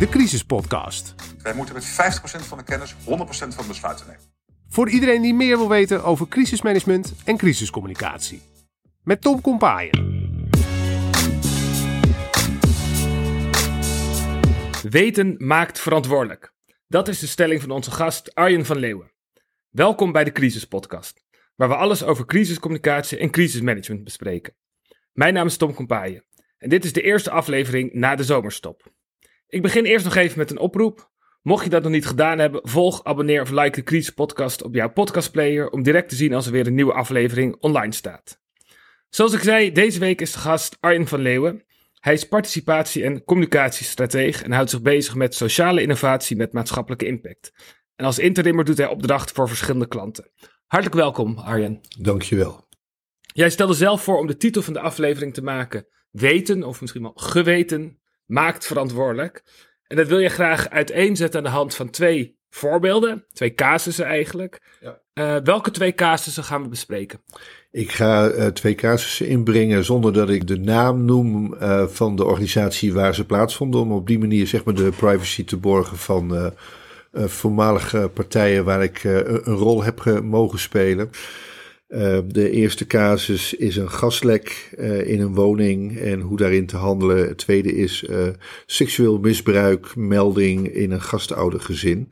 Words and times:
de 0.00 0.08
Crisis 0.08 0.44
Podcast. 0.44 1.14
Wij 1.42 1.54
moeten 1.54 1.74
met 1.74 1.84
50% 1.84 1.88
van 2.46 2.58
de 2.58 2.64
kennis 2.64 2.94
100% 2.94 2.98
van 3.04 3.48
de 3.48 3.64
besluiten 3.66 4.06
nemen. 4.06 4.22
Voor 4.68 4.90
iedereen 4.90 5.22
die 5.22 5.34
meer 5.34 5.56
wil 5.56 5.68
weten 5.68 6.04
over 6.04 6.28
crisismanagement 6.28 7.14
en 7.24 7.36
crisiscommunicatie. 7.36 8.42
Met 9.02 9.20
Tom 9.20 9.40
Kompaaien. 9.40 9.90
Weten 14.90 15.34
maakt 15.38 15.80
verantwoordelijk. 15.80 16.52
Dat 16.86 17.08
is 17.08 17.18
de 17.18 17.26
stelling 17.26 17.60
van 17.60 17.70
onze 17.70 17.90
gast 17.90 18.34
Arjen 18.34 18.66
van 18.66 18.78
Leeuwen. 18.78 19.12
Welkom 19.70 20.12
bij 20.12 20.24
de 20.24 20.32
Crisis 20.32 20.64
Podcast, 20.64 21.24
waar 21.56 21.68
we 21.68 21.76
alles 21.76 22.02
over 22.02 22.26
crisiscommunicatie 22.26 23.18
en 23.18 23.30
crisismanagement 23.30 24.04
bespreken. 24.04 24.54
Mijn 25.12 25.34
naam 25.34 25.46
is 25.46 25.56
Tom 25.56 25.74
Kompaaien 25.74 26.24
en 26.58 26.68
dit 26.68 26.84
is 26.84 26.92
de 26.92 27.02
eerste 27.02 27.30
aflevering 27.30 27.92
na 27.92 28.14
de 28.14 28.24
zomerstop. 28.24 28.98
Ik 29.50 29.62
begin 29.62 29.84
eerst 29.84 30.04
nog 30.04 30.14
even 30.14 30.38
met 30.38 30.50
een 30.50 30.58
oproep. 30.58 31.10
Mocht 31.42 31.64
je 31.64 31.70
dat 31.70 31.82
nog 31.82 31.92
niet 31.92 32.06
gedaan 32.06 32.38
hebben, 32.38 32.60
volg, 32.64 33.04
abonneer 33.04 33.42
of 33.42 33.50
like 33.50 33.70
de 33.70 33.82
Crisis 33.82 34.10
Podcast 34.10 34.62
op 34.62 34.74
jouw 34.74 34.90
podcastplayer 34.92 35.70
om 35.70 35.82
direct 35.82 36.08
te 36.08 36.14
zien 36.14 36.34
als 36.34 36.46
er 36.46 36.52
weer 36.52 36.66
een 36.66 36.74
nieuwe 36.74 36.92
aflevering 36.92 37.56
online 37.60 37.92
staat. 37.92 38.40
Zoals 39.08 39.32
ik 39.32 39.40
zei, 39.40 39.72
deze 39.72 39.98
week 39.98 40.20
is 40.20 40.32
de 40.32 40.38
gast 40.38 40.76
Arjen 40.80 41.06
van 41.06 41.20
Leeuwen. 41.20 41.64
Hij 41.94 42.12
is 42.12 42.28
participatie- 42.28 43.04
en 43.04 43.24
communicatiestratege 43.24 44.44
en 44.44 44.52
houdt 44.52 44.70
zich 44.70 44.82
bezig 44.82 45.14
met 45.14 45.34
sociale 45.34 45.82
innovatie 45.82 46.36
met 46.36 46.52
maatschappelijke 46.52 47.06
impact. 47.06 47.52
En 47.96 48.04
als 48.04 48.18
interimmer 48.18 48.64
doet 48.64 48.78
hij 48.78 48.88
opdrachten 48.88 49.34
voor 49.34 49.48
verschillende 49.48 49.88
klanten. 49.88 50.30
Hartelijk 50.66 50.96
welkom, 50.96 51.38
Arjen. 51.38 51.80
Dankjewel. 51.98 52.68
Jij 53.20 53.50
stelde 53.50 53.74
zelf 53.74 54.02
voor 54.02 54.18
om 54.18 54.26
de 54.26 54.36
titel 54.36 54.62
van 54.62 54.72
de 54.72 54.80
aflevering 54.80 55.34
te 55.34 55.42
maken: 55.42 55.86
Weten, 56.10 56.64
of 56.64 56.80
misschien 56.80 57.02
wel 57.02 57.12
geweten, 57.14 57.99
maakt 58.30 58.66
verantwoordelijk. 58.66 59.42
En 59.86 59.96
dat 59.96 60.08
wil 60.08 60.18
je 60.18 60.28
graag 60.28 60.68
uiteenzetten 60.68 61.38
aan 61.38 61.44
de 61.44 61.56
hand 61.56 61.74
van 61.74 61.90
twee 61.90 62.38
voorbeelden, 62.50 63.24
twee 63.32 63.54
casussen 63.54 64.04
eigenlijk. 64.04 64.60
Ja. 64.80 65.00
Uh, 65.14 65.36
welke 65.44 65.70
twee 65.70 65.94
casussen 65.94 66.44
gaan 66.44 66.62
we 66.62 66.68
bespreken? 66.68 67.20
Ik 67.70 67.92
ga 67.92 68.30
uh, 68.30 68.46
twee 68.46 68.74
casussen 68.74 69.26
inbrengen 69.26 69.84
zonder 69.84 70.12
dat 70.12 70.30
ik 70.30 70.46
de 70.46 70.58
naam 70.58 71.04
noem 71.04 71.54
uh, 71.54 71.86
van 71.86 72.16
de 72.16 72.24
organisatie 72.24 72.92
waar 72.92 73.14
ze 73.14 73.26
plaatsvonden. 73.26 73.80
Om 73.80 73.92
op 73.92 74.06
die 74.06 74.18
manier 74.18 74.46
zeg 74.46 74.64
maar 74.64 74.74
de 74.74 74.90
privacy 74.96 75.44
te 75.44 75.56
borgen 75.56 75.96
van 75.96 76.52
voormalige 77.12 78.10
partijen 78.14 78.64
waar 78.64 78.82
ik 78.82 79.04
een 79.04 79.54
rol 79.54 79.84
heb 79.84 80.20
mogen 80.22 80.58
spelen. 80.58 81.10
Uh, 81.90 82.18
de 82.26 82.50
eerste 82.50 82.86
casus 82.86 83.54
is 83.54 83.76
een 83.76 83.90
gaslek 83.90 84.74
uh, 84.78 85.08
in 85.08 85.20
een 85.20 85.34
woning 85.34 85.98
en 85.98 86.20
hoe 86.20 86.36
daarin 86.36 86.66
te 86.66 86.76
handelen. 86.76 87.28
Het 87.28 87.38
tweede 87.38 87.74
is 87.76 88.02
uh, 88.02 88.28
seksueel 88.66 89.18
misbruik, 89.18 89.96
melding 89.96 90.68
in 90.74 90.90
een 90.90 91.02
gastouder 91.02 91.60
gezin. 91.60 92.08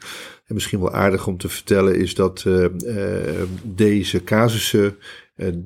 En 0.47 0.55
misschien 0.55 0.81
wel 0.81 0.93
aardig 0.93 1.27
om 1.27 1.37
te 1.37 1.49
vertellen 1.49 1.97
is 1.97 2.15
dat 2.15 2.47
deze 3.63 4.25
casussen 4.25 4.97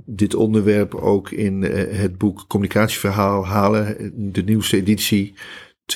dit 0.04 0.34
onderwerp 0.34 0.94
ook 0.94 1.30
in 1.30 1.62
het 1.62 2.18
boek 2.18 2.44
Communicatieverhaal 2.48 3.46
halen. 3.46 4.12
De 4.32 4.42
nieuwste 4.42 4.76
editie 4.76 5.34
2021-2022 5.86 5.94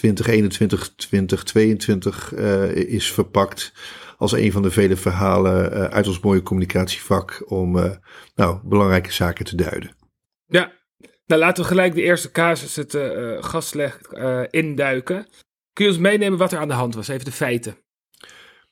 is 2.75 3.13
verpakt 3.13 3.73
als 4.17 4.33
een 4.33 4.53
van 4.53 4.63
de 4.63 4.71
vele 4.71 4.97
verhalen 4.97 5.73
uh, 5.73 5.85
uit 5.85 6.07
ons 6.07 6.21
mooie 6.21 6.43
communicatievak 6.43 7.43
om 7.47 7.77
uh, 7.77 7.91
nou, 8.35 8.59
belangrijke 8.65 9.13
zaken 9.13 9.45
te 9.45 9.57
duiden. 9.57 9.91
Ja, 10.47 10.73
nou 11.27 11.41
laten 11.41 11.63
we 11.63 11.69
gelijk 11.69 11.95
de 11.95 12.03
eerste 12.03 12.31
casus, 12.31 12.77
het 12.77 12.95
uh, 12.95 13.43
gasleg, 13.43 14.01
induiken. 14.51 15.27
Kun 15.73 15.85
je 15.85 15.91
ons 15.91 16.01
meenemen 16.01 16.39
wat 16.39 16.53
er 16.53 16.59
aan 16.59 16.69
de 16.69 16.75
hand 16.75 16.95
was, 16.95 17.09
even 17.09 17.25
de 17.25 17.33
feiten? 17.33 17.77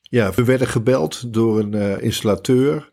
Ja, 0.01 0.31
we 0.31 0.43
werden 0.43 0.67
gebeld 0.67 1.33
door 1.33 1.59
een 1.59 2.01
installateur. 2.01 2.89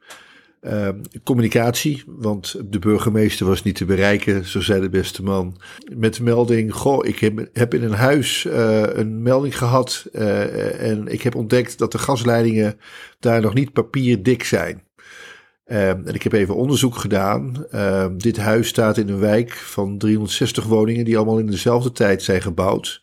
Uh, 0.66 0.88
communicatie, 1.24 2.02
want 2.06 2.56
de 2.64 2.78
burgemeester 2.78 3.46
was 3.46 3.62
niet 3.62 3.76
te 3.76 3.84
bereiken, 3.84 4.44
zo 4.46 4.60
zei 4.60 4.80
de 4.80 4.88
beste 4.88 5.22
man. 5.22 5.56
Met 5.96 6.14
de 6.14 6.22
melding: 6.22 6.74
Goh, 6.74 7.06
ik 7.06 7.18
heb, 7.52 7.74
in 7.74 7.82
een 7.82 7.92
huis 7.92 8.44
uh, 8.44 8.82
een 8.92 9.22
melding 9.22 9.58
gehad. 9.58 10.06
Uh, 10.12 10.90
en 10.90 11.06
ik 11.06 11.22
heb 11.22 11.34
ontdekt 11.34 11.78
dat 11.78 11.92
de 11.92 11.98
gasleidingen 11.98 12.78
daar 13.20 13.40
nog 13.40 13.54
niet 13.54 13.72
papierdik 13.72 14.44
zijn. 14.44 14.82
en 15.64 16.14
ik 16.14 16.22
heb 16.22 16.32
even 16.32 16.56
onderzoek 16.56 16.96
gedaan. 16.96 17.66
dit 18.16 18.36
huis 18.36 18.68
staat 18.68 18.98
in 18.98 19.08
een 19.08 19.18
wijk 19.18 19.52
van 19.52 19.98
360 19.98 20.64
woningen, 20.64 21.04
die 21.04 21.16
allemaal 21.16 21.38
in 21.38 21.46
dezelfde 21.46 21.92
tijd 21.92 22.22
zijn 22.22 22.42
gebouwd. 22.42 23.02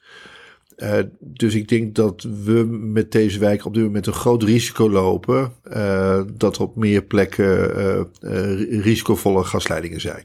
Uh, 0.83 0.99
dus 1.19 1.55
ik 1.55 1.67
denk 1.67 1.95
dat 1.95 2.27
we 2.43 2.63
met 2.69 3.11
deze 3.11 3.39
wijk 3.39 3.65
op 3.65 3.73
dit 3.73 3.83
moment 3.83 4.07
een 4.07 4.13
groot 4.13 4.43
risico 4.43 4.89
lopen. 4.89 5.53
Uh, 5.73 6.21
dat 6.33 6.55
er 6.55 6.61
op 6.61 6.75
meer 6.75 7.01
plekken 7.01 7.79
uh, 8.21 8.81
risicovolle 8.81 9.43
gasleidingen 9.43 10.01
zijn. 10.01 10.23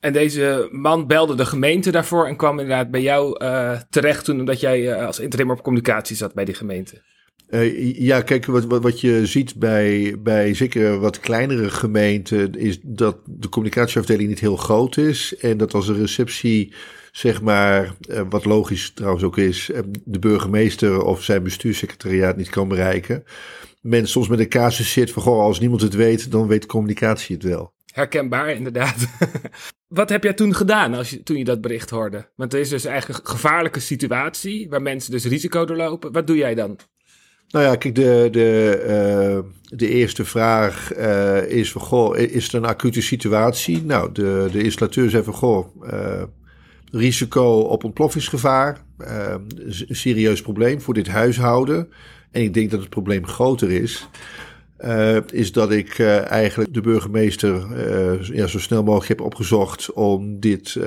En 0.00 0.12
deze 0.12 0.68
man 0.70 1.06
belde 1.06 1.34
de 1.34 1.46
gemeente 1.46 1.90
daarvoor 1.90 2.26
en 2.26 2.36
kwam 2.36 2.58
inderdaad 2.58 2.90
bij 2.90 3.02
jou 3.02 3.38
terecht 3.90 4.24
toen, 4.24 4.38
omdat 4.38 4.60
jij 4.60 5.04
als 5.04 5.18
interim 5.18 5.50
op 5.50 5.62
communicatie 5.62 6.16
zat 6.16 6.34
bij 6.34 6.44
die 6.44 6.54
gemeente. 6.54 7.02
ja, 7.98 8.20
kijk, 8.20 8.46
wat, 8.46 8.64
wat, 8.64 8.82
wat, 8.82 9.00
je 9.00 9.26
ziet 9.26 9.54
bij, 9.54 10.16
bij 10.18 10.54
zeker 10.54 10.98
wat 10.98 11.20
kleinere 11.20 11.70
gemeenten 11.70 12.54
is 12.54 12.78
dat 12.82 13.16
de 13.24 13.48
communicatieafdeling 13.48 14.28
niet 14.28 14.40
heel 14.40 14.56
groot 14.56 14.96
is. 14.96 15.36
En 15.36 15.56
dat 15.56 15.74
als 15.74 15.88
een 15.88 15.98
receptie 16.00 16.74
zeg 17.16 17.42
maar, 17.42 17.94
wat 18.28 18.44
logisch 18.44 18.90
trouwens 18.90 19.24
ook 19.24 19.38
is, 19.38 19.70
de 20.04 20.18
burgemeester 20.18 21.02
of 21.02 21.22
zijn 21.22 21.42
bestuurssecretariaat 21.42 22.36
niet 22.36 22.48
kan 22.48 22.68
bereiken. 22.68 23.24
Men 23.80 24.08
soms 24.08 24.28
met 24.28 24.38
een 24.38 24.48
casus 24.48 24.92
zit 24.92 25.10
van, 25.10 25.22
goh, 25.22 25.40
als 25.40 25.60
niemand 25.60 25.80
het 25.80 25.94
weet, 25.94 26.30
dan 26.30 26.46
weet 26.46 26.66
communicatie 26.66 27.36
het 27.36 27.44
wel. 27.44 27.72
Herkenbaar, 27.92 28.50
inderdaad. 28.50 29.06
Wat 29.88 30.08
heb 30.08 30.22
jij 30.22 30.32
toen 30.32 30.54
gedaan 30.54 30.94
als 30.94 31.10
je, 31.10 31.22
toen 31.22 31.36
je 31.36 31.44
dat 31.44 31.60
bericht 31.60 31.90
hoorde? 31.90 32.30
Want 32.34 32.52
er 32.52 32.60
is 32.60 32.68
dus 32.68 32.84
eigenlijk 32.84 33.20
een 33.20 33.30
gevaarlijke 33.30 33.80
situatie 33.80 34.68
waar 34.68 34.82
mensen 34.82 35.10
dus 35.10 35.24
risico 35.24 35.64
doorlopen. 35.64 36.12
Wat 36.12 36.26
doe 36.26 36.36
jij 36.36 36.54
dan? 36.54 36.78
Nou 37.48 37.64
ja, 37.64 37.76
kijk, 37.76 37.94
de, 37.94 38.28
de, 38.30 39.42
uh, 39.42 39.52
de 39.78 39.88
eerste 39.88 40.24
vraag 40.24 40.96
uh, 40.96 41.50
is 41.50 41.72
van, 41.72 41.80
goh, 41.80 42.18
is 42.18 42.44
het 42.44 42.52
een 42.52 42.64
acute 42.64 43.02
situatie? 43.02 43.84
Nou, 43.84 44.12
de, 44.12 44.48
de 44.52 44.62
installateur 44.62 45.10
zei 45.10 45.22
van, 45.22 45.34
goh, 45.34 45.82
uh, 45.92 46.22
risico 46.90 47.60
op 47.60 47.84
ontploffingsgevaar. 47.84 48.84
Uh, 48.98 49.34
een 49.58 49.96
serieus 49.96 50.42
probleem 50.42 50.80
voor 50.80 50.94
dit 50.94 51.08
huishouden. 51.08 51.88
En 52.30 52.42
ik 52.42 52.54
denk 52.54 52.70
dat 52.70 52.80
het 52.80 52.88
probleem 52.88 53.26
groter 53.26 53.70
is. 53.70 54.08
Uh, 54.80 55.16
is 55.30 55.52
dat 55.52 55.72
ik 55.72 55.98
uh, 55.98 56.30
eigenlijk 56.30 56.74
de 56.74 56.80
burgemeester 56.80 57.66
uh, 57.88 58.22
ja, 58.22 58.46
zo 58.46 58.58
snel 58.58 58.82
mogelijk 58.82 59.08
heb 59.08 59.20
opgezocht 59.20 59.92
om 59.92 60.40
dit, 60.40 60.78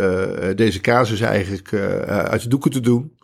deze 0.56 0.82
casus 0.82 1.22
eigenlijk 1.22 1.74
uit 2.08 2.42
de 2.42 2.50
doeken 2.50 2.72
te 2.72 2.80
doen. 2.80 3.18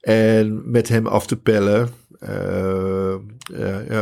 En 0.00 0.70
met 0.70 0.88
hem 0.88 1.06
af 1.06 1.26
te 1.26 1.36
pellen 1.36 1.88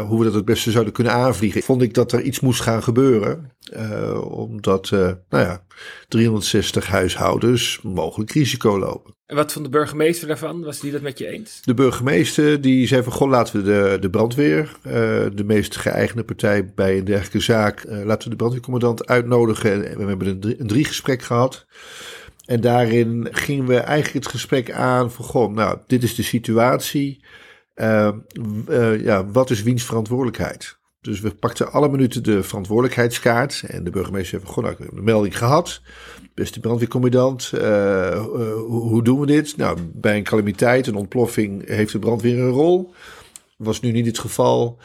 hoe 0.06 0.18
we 0.18 0.24
dat 0.24 0.34
het 0.34 0.44
beste 0.44 0.70
zouden 0.70 0.92
kunnen 0.92 1.12
aanvliegen. 1.12 1.62
Vond 1.62 1.82
ik 1.82 1.94
dat 1.94 2.12
er 2.12 2.22
iets 2.22 2.40
moest 2.40 2.60
gaan 2.60 2.82
gebeuren. 2.82 3.52
Uh, 3.76 4.32
omdat, 4.32 4.90
nou 4.90 5.18
ja, 5.28 5.64
360 6.08 6.86
huishoudens 6.86 7.80
mogelijk 7.82 8.30
risico 8.30 8.78
lopen. 8.78 9.14
En 9.26 9.36
wat 9.36 9.52
vond 9.52 9.64
de 9.64 9.70
burgemeester 9.70 10.28
daarvan? 10.28 10.62
Was 10.62 10.80
die 10.80 10.92
dat 10.92 11.00
met 11.00 11.18
je 11.18 11.26
eens? 11.26 11.60
De 11.64 11.74
burgemeester 11.74 12.60
die 12.60 12.86
zei 12.86 13.02
van, 13.02 13.12
goh, 13.12 13.28
laten 13.30 13.56
we 13.56 13.62
de, 13.62 13.96
de 14.00 14.10
brandweer, 14.10 14.76
de 15.34 15.44
meest 15.44 15.76
geëigende 15.76 16.24
partij 16.24 16.72
bij 16.74 16.98
een 16.98 17.04
dergelijke 17.04 17.40
zaak, 17.40 17.84
laten 17.88 18.24
we 18.24 18.30
de 18.30 18.36
brandweercommandant 18.36 19.06
uitnodigen. 19.06 19.90
En 19.90 19.98
we 19.98 20.04
hebben 20.04 20.28
een, 20.28 20.40
drie, 20.40 20.60
een 20.60 20.66
driegesprek 20.66 21.22
gehad. 21.22 21.66
En 22.44 22.60
daarin 22.60 23.28
gingen 23.30 23.66
we 23.66 23.76
eigenlijk 23.76 24.24
het 24.24 24.34
gesprek 24.34 24.70
aan 24.70 25.12
van, 25.12 25.24
goh, 25.24 25.54
nou, 25.54 25.78
dit 25.86 26.02
is 26.02 26.14
de 26.14 26.22
situatie. 26.22 27.24
Uh, 27.74 28.12
uh, 28.68 29.04
ja, 29.04 29.26
wat 29.26 29.50
is 29.50 29.62
wiens 29.62 29.84
verantwoordelijkheid? 29.84 30.78
Dus 31.00 31.20
we 31.20 31.34
pakten 31.34 31.72
alle 31.72 31.88
minuten 31.88 32.22
de 32.22 32.42
verantwoordelijkheidskaart. 32.42 33.64
En 33.66 33.84
de 33.84 33.90
burgemeester 33.90 34.40
nou, 34.56 34.68
ik 34.68 34.78
heb 34.78 34.92
een 34.92 35.04
melding 35.04 35.38
gehad. 35.38 35.80
Beste 36.34 36.60
brandweercommandant, 36.60 37.52
uh, 37.54 38.24
hoe 38.66 39.02
doen 39.02 39.20
we 39.20 39.26
dit? 39.26 39.56
Nou, 39.56 39.78
bij 39.92 40.16
een 40.16 40.22
calamiteit, 40.22 40.86
een 40.86 40.94
ontploffing, 40.94 41.68
heeft 41.68 41.92
de 41.92 41.98
brandweer 41.98 42.38
een 42.38 42.50
rol. 42.50 42.92
Was 43.56 43.80
nu 43.80 43.90
niet 43.90 44.06
het 44.06 44.18
geval. 44.18 44.78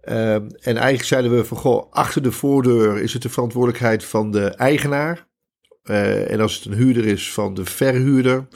en 0.00 0.50
eigenlijk 0.60 1.04
zeiden 1.04 1.36
we 1.36 1.44
van, 1.44 1.56
goh, 1.56 1.92
achter 1.92 2.22
de 2.22 2.32
voordeur 2.32 3.02
is 3.02 3.12
het 3.12 3.22
de 3.22 3.28
verantwoordelijkheid 3.28 4.04
van 4.04 4.30
de 4.30 4.46
eigenaar. 4.46 5.26
En 5.82 6.40
als 6.40 6.54
het 6.54 6.64
een 6.64 6.78
huurder 6.78 7.06
is, 7.06 7.32
van 7.32 7.54
de 7.54 7.64
verhuurder. 7.64 8.48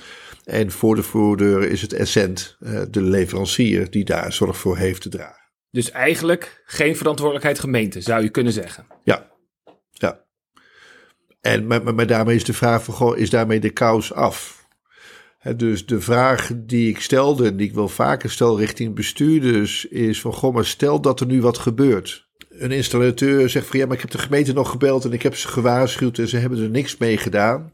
En 0.44 0.70
voor 0.70 0.94
de 0.94 1.02
voordeur 1.02 1.62
is 1.62 1.82
het 1.82 1.92
Essent, 1.92 2.56
de 2.90 3.02
leverancier, 3.02 3.90
die 3.90 4.04
daar 4.04 4.32
zorg 4.32 4.56
voor 4.56 4.76
heeft 4.76 5.02
te 5.02 5.08
dragen. 5.08 5.44
Dus 5.70 5.90
eigenlijk 5.90 6.62
geen 6.66 6.96
verantwoordelijkheid 6.96 7.58
gemeente, 7.58 8.00
zou 8.00 8.22
je 8.22 8.28
kunnen 8.28 8.52
zeggen. 8.52 8.86
Ja, 9.04 9.30
ja. 9.90 10.24
En 11.40 11.66
maar, 11.66 11.82
maar, 11.82 11.94
maar 11.94 12.06
daarmee 12.06 12.36
is 12.36 12.44
de 12.44 12.52
vraag 12.52 12.84
van, 12.84 12.94
goh, 12.94 13.18
is 13.18 13.30
daarmee 13.30 13.60
de 13.60 13.70
kous 13.70 14.12
af? 14.12 14.66
dus 15.56 15.86
de 15.86 16.00
vraag 16.00 16.50
die 16.54 16.88
ik 16.88 17.00
stelde 17.00 17.46
en 17.46 17.56
die 17.56 17.68
ik 17.68 17.74
wel 17.74 17.88
vaker 17.88 18.30
stel 18.30 18.58
richting 18.58 18.94
bestuurders 18.94 19.84
is 19.84 20.20
van 20.20 20.32
goh, 20.32 20.54
maar 20.54 20.64
stel 20.64 21.00
dat 21.00 21.20
er 21.20 21.26
nu 21.26 21.40
wat 21.40 21.58
gebeurt. 21.58 22.25
Een 22.58 22.70
installateur 22.70 23.50
zegt 23.50 23.66
van 23.66 23.78
ja, 23.78 23.86
maar 23.86 23.94
ik 23.94 24.00
heb 24.00 24.10
de 24.10 24.18
gemeente 24.18 24.52
nog 24.52 24.70
gebeld 24.70 25.04
en 25.04 25.12
ik 25.12 25.22
heb 25.22 25.36
ze 25.36 25.48
gewaarschuwd 25.48 26.18
en 26.18 26.28
ze 26.28 26.36
hebben 26.36 26.62
er 26.62 26.70
niks 26.70 26.96
mee 26.96 27.16
gedaan. 27.16 27.72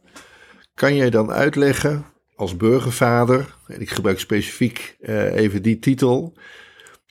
Kan 0.74 0.94
jij 0.94 1.10
dan 1.10 1.30
uitleggen 1.30 2.04
als 2.34 2.56
burgervader, 2.56 3.56
en 3.66 3.80
ik 3.80 3.90
gebruik 3.90 4.18
specifiek 4.18 4.96
uh, 5.00 5.34
even 5.34 5.62
die 5.62 5.78
titel, 5.78 6.36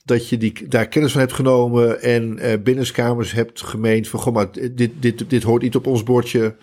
dat 0.04 0.28
je 0.28 0.36
die, 0.36 0.68
daar 0.68 0.88
kennis 0.88 1.12
van 1.12 1.20
hebt 1.20 1.32
genomen 1.32 2.02
en 2.02 2.38
uh, 2.38 2.52
binnenskamers 2.62 3.32
hebt 3.32 3.62
gemeend 3.62 4.08
van 4.08 4.20
goh, 4.20 4.34
maar 4.34 4.52
dit, 4.52 4.90
dit, 4.98 5.30
dit 5.30 5.42
hoort 5.42 5.62
niet 5.62 5.76
op 5.76 5.86
ons 5.86 6.02
bordje. 6.02 6.56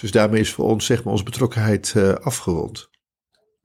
Dus 0.00 0.10
daarmee 0.10 0.40
is 0.40 0.52
voor 0.52 0.64
ons 0.64 0.86
zeg 0.86 1.04
maar 1.04 1.12
onze 1.12 1.24
betrokkenheid 1.24 1.94
uh, 1.96 2.12
afgerond. 2.12 2.90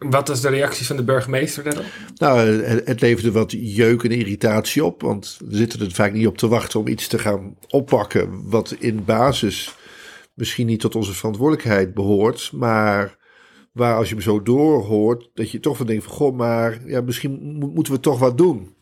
Wat 0.09 0.29
is 0.29 0.41
de 0.41 0.49
reactie 0.49 0.85
van 0.85 0.95
de 0.95 1.03
burgemeester 1.03 1.63
daarop? 1.63 1.85
Nou, 2.15 2.39
het, 2.63 3.01
leverde 3.01 3.31
wat 3.31 3.51
jeuk 3.51 4.03
en 4.03 4.11
irritatie 4.11 4.85
op. 4.85 5.01
Want 5.01 5.37
we 5.45 5.55
zitten 5.55 5.79
er 5.79 5.91
vaak 5.91 6.13
niet 6.13 6.27
op 6.27 6.37
te 6.37 6.47
wachten 6.47 6.79
om 6.79 6.87
iets 6.87 7.07
te 7.07 7.19
gaan 7.19 7.55
oppakken. 7.67 8.49
wat 8.49 8.75
in 8.79 9.05
basis 9.05 9.75
misschien 10.33 10.67
niet 10.67 10.79
tot 10.79 10.95
onze 10.95 11.13
verantwoordelijkheid 11.13 11.93
behoort. 11.93 12.51
Maar 12.53 13.17
waar 13.71 13.95
als 13.95 14.09
je 14.09 14.15
me 14.15 14.21
zo 14.21 14.41
doorhoort, 14.41 15.29
dat 15.33 15.51
je 15.51 15.59
toch 15.59 15.77
van 15.77 15.85
denkt 15.85 16.03
van 16.03 16.13
goh, 16.13 16.35
maar 16.35 16.81
ja, 16.85 17.01
misschien 17.01 17.55
moeten 17.73 17.93
we 17.93 17.99
toch 17.99 18.19
wat 18.19 18.37
doen. 18.37 18.75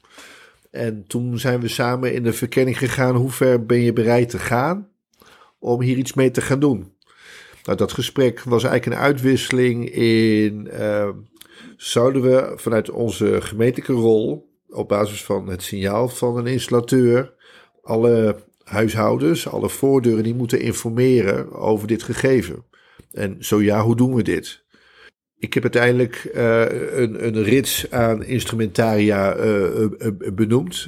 En 0.72 1.04
toen 1.08 1.40
zijn 1.40 1.60
we 1.60 1.68
samen 1.68 2.14
in 2.14 2.24
de 2.24 2.34
verkenning 2.34 2.78
gegaan. 2.78 3.16
Hoe 3.16 3.32
ver 3.32 3.66
ben 3.66 3.80
je 3.80 3.94
bereid 3.94 4.30
te 4.30 4.40
gaan 4.40 4.88
om 5.60 5.82
hier 5.82 5.98
iets 5.98 6.14
mee 6.14 6.32
te 6.32 6.42
gaan 6.42 6.60
doen? 6.60 6.94
Nou, 7.64 7.78
dat 7.78 7.94
gesprek 7.94 8.44
was 8.44 8.64
eigenlijk 8.64 8.96
een 8.96 9.06
uitwisseling 9.06 9.90
in. 9.90 10.70
Uh, 10.74 11.10
zouden 11.78 12.22
we 12.22 12.54
vanuit 12.56 12.90
onze 12.90 13.42
gemeentelijke 13.42 13.94
rol, 13.94 14.50
op 14.70 14.88
basis 14.88 15.24
van 15.24 15.48
het 15.48 15.64
signaal 15.64 16.10
van 16.10 16.38
een 16.38 16.48
installateur, 16.48 17.34
alle 17.82 18.36
huishoudens, 18.64 19.48
alle 19.48 19.70
voordeuren 19.70 20.24
die 20.24 20.36
moeten 20.36 20.62
informeren 20.62 21.52
over 21.52 21.88
dit 21.88 22.04
gegeven? 22.04 22.64
En 23.12 23.36
zo 23.40 23.62
ja, 23.62 23.82
hoe 23.82 23.96
doen 23.96 24.16
we 24.16 24.24
dit? 24.24 24.64
Ik 25.40 25.54
heb 25.54 25.64
uiteindelijk 25.64 26.32
uh, 26.36 26.62
een, 26.92 27.26
een 27.26 27.44
rits 27.44 27.92
aan 27.92 28.24
instrumentaria 28.24 29.38
uh, 29.38 29.86
benoemd. 30.34 30.88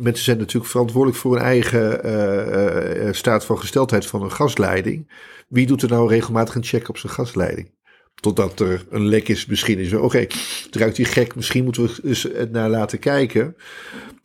mensen 0.00 0.24
zijn 0.24 0.38
natuurlijk 0.38 0.70
verantwoordelijk 0.70 1.18
voor 1.18 1.34
hun 1.34 1.44
eigen 1.44 3.14
staat 3.14 3.44
van 3.44 3.58
gesteldheid 3.58 4.06
van 4.06 4.22
een 4.22 4.32
gasleiding. 4.32 5.10
Wie 5.48 5.66
doet 5.66 5.82
er 5.82 5.88
nou 5.88 6.08
regelmatig 6.08 6.54
een 6.54 6.64
check 6.64 6.88
op 6.88 6.98
zijn 6.98 7.12
gasleiding? 7.12 7.70
Totdat 8.14 8.60
er 8.60 8.84
een 8.90 9.06
lek 9.06 9.28
is, 9.28 9.46
misschien 9.46 9.78
is. 9.78 9.92
Oké, 9.92 10.04
okay, 10.04 10.28
het 10.64 10.76
ruikt 10.76 10.96
hier 10.96 11.06
gek, 11.06 11.34
misschien 11.34 11.64
moeten 11.64 11.82
we 11.82 12.00
eens 12.04 12.28
naar 12.50 12.68
laten 12.68 12.98
kijken. 12.98 13.56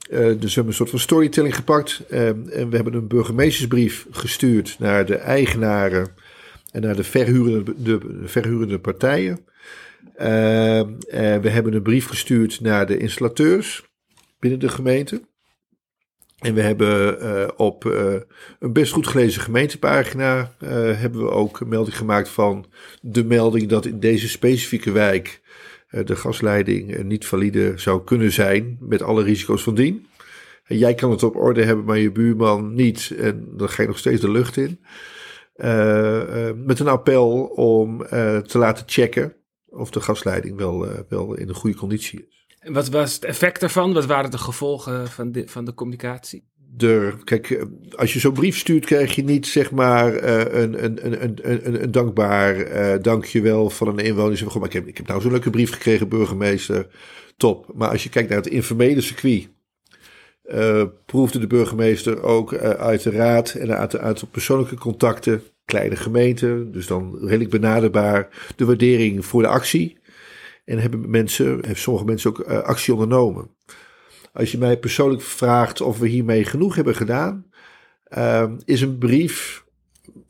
Dus 0.09 0.15
we 0.19 0.51
hebben 0.53 0.65
een 0.65 0.73
soort 0.73 0.89
van 0.89 0.99
storytelling 0.99 1.55
gepakt. 1.55 2.01
En 2.09 2.69
we 2.69 2.75
hebben 2.75 2.93
een 2.93 3.07
burgemeestersbrief 3.07 4.05
gestuurd 4.11 4.75
naar 4.79 5.05
de 5.05 5.15
eigenaren 5.15 6.07
en 6.71 6.81
naar 6.81 6.95
de 6.95 7.03
verhurende, 7.03 8.68
de, 8.68 8.79
partijen. 8.79 9.39
Uh, 10.18 10.81
we 11.41 11.50
hebben 11.50 11.73
een 11.73 11.81
brief 11.81 12.06
gestuurd 12.06 12.62
naar 12.62 12.85
de 12.85 12.97
installateurs 12.97 13.89
binnen 14.39 14.59
de 14.59 14.69
gemeente. 14.69 15.21
En 16.39 16.53
we 16.53 16.62
hebben 16.62 17.23
uh, 17.23 17.47
op 17.56 17.85
uh, 17.85 18.13
een 18.59 18.73
best 18.73 18.94
goed 18.94 19.07
gelezen 19.07 19.41
gemeentepagina 19.41 20.51
hebben 20.95 21.23
we 21.23 21.29
ook 21.29 21.59
een 21.59 21.68
melding 21.68 21.97
gemaakt 21.97 22.29
van 22.29 22.65
de 23.01 23.23
melding 23.23 23.68
dat 23.68 23.85
in 23.85 24.00
deze 24.00 24.29
specifieke 24.29 24.91
wijk 24.91 25.41
de 25.89 26.15
gasleiding 26.15 27.03
niet 27.03 27.25
valide 27.25 27.73
zou 27.75 28.03
kunnen 28.03 28.31
zijn 28.31 28.77
met 28.79 29.01
alle 29.01 29.23
risico's 29.23 29.63
van 29.63 29.75
dien. 29.75 30.06
En 30.71 30.77
jij 30.77 30.94
kan 30.94 31.12
het 31.12 31.23
op 31.23 31.35
orde 31.35 31.63
hebben, 31.63 31.85
maar 31.85 31.97
je 31.97 32.12
buurman 32.12 32.73
niet. 32.73 33.13
En 33.18 33.47
dan 33.51 33.69
ga 33.69 33.81
je 33.81 33.88
nog 33.88 33.97
steeds 33.97 34.21
de 34.21 34.31
lucht 34.31 34.57
in. 34.57 34.79
Met 36.55 36.79
een 36.79 36.87
appel 36.87 37.43
om 37.43 37.97
te 38.47 38.57
laten 38.57 38.83
checken 38.87 39.35
of 39.69 39.89
de 39.89 40.01
gasleiding 40.01 40.57
wel, 40.57 40.87
wel 41.09 41.33
in 41.37 41.49
een 41.49 41.55
goede 41.55 41.77
conditie 41.77 42.19
is. 42.19 42.41
En 42.61 42.73
wat 42.73 42.89
was 42.89 43.13
het 43.13 43.23
effect 43.23 43.59
daarvan? 43.59 43.93
Wat 43.93 44.05
waren 44.05 44.31
de 44.31 44.37
gevolgen 44.37 45.07
van 45.07 45.31
de, 45.31 45.47
van 45.47 45.65
de 45.65 45.73
communicatie? 45.73 46.49
De, 46.55 47.13
kijk, 47.23 47.49
eh, 47.49 47.63
als 47.95 48.13
je 48.13 48.19
zo'n 48.19 48.33
brief 48.33 48.57
stuurt, 48.57 48.85
krijg 48.85 49.15
je 49.15 49.23
niet 49.23 49.47
zeg 49.47 49.71
maar 49.71 50.23
een, 50.23 50.83
een, 50.83 51.05
een, 51.05 51.39
een, 51.51 51.83
een 51.83 51.91
dankbaar 51.91 52.55
uh, 52.57 53.01
dankjewel 53.01 53.69
van 53.69 53.87
een 53.87 54.05
inwoner. 54.05 54.37
Zeg, 54.37 54.55
maar, 54.55 54.65
ik, 54.65 54.73
heb, 54.73 54.87
ik 54.87 54.97
heb 54.97 55.07
nou 55.07 55.21
zo'n 55.21 55.31
leuke 55.31 55.49
brief 55.49 55.71
gekregen, 55.71 56.09
burgemeester. 56.09 56.87
Top. 57.37 57.71
Maar 57.73 57.89
als 57.89 58.03
je 58.03 58.09
kijkt 58.09 58.29
naar 58.29 58.37
het 58.37 58.47
informele 58.47 59.01
circuit, 59.01 59.49
uh, 60.45 60.83
proefde 61.05 61.39
de 61.39 61.47
burgemeester 61.47 62.23
ook 62.23 62.51
uh, 62.51 62.59
uit 62.59 63.03
de 63.03 63.11
raad 63.11 63.53
en 63.53 63.77
uit, 63.77 63.97
uit 63.97 64.31
persoonlijke 64.31 64.75
contacten, 64.75 65.43
kleine 65.65 65.95
gemeenten, 65.95 66.71
dus 66.71 66.87
dan 66.87 67.17
redelijk 67.21 67.49
benaderbaar, 67.49 68.53
de 68.55 68.65
waardering 68.65 69.25
voor 69.25 69.41
de 69.41 69.47
actie. 69.47 69.99
En 70.65 70.77
hebben 70.77 71.09
mensen, 71.09 71.47
hebben 71.47 71.77
sommige 71.77 72.05
mensen 72.05 72.29
ook 72.29 72.39
uh, 72.39 72.59
actie 72.59 72.93
ondernomen. 72.93 73.49
Als 74.33 74.51
je 74.51 74.57
mij 74.57 74.77
persoonlijk 74.77 75.21
vraagt 75.21 75.81
of 75.81 75.99
we 75.99 76.07
hiermee 76.07 76.45
genoeg 76.45 76.75
hebben 76.75 76.95
gedaan, 76.95 77.45
uh, 78.17 78.51
is 78.65 78.81
een 78.81 78.97
brief 78.97 79.63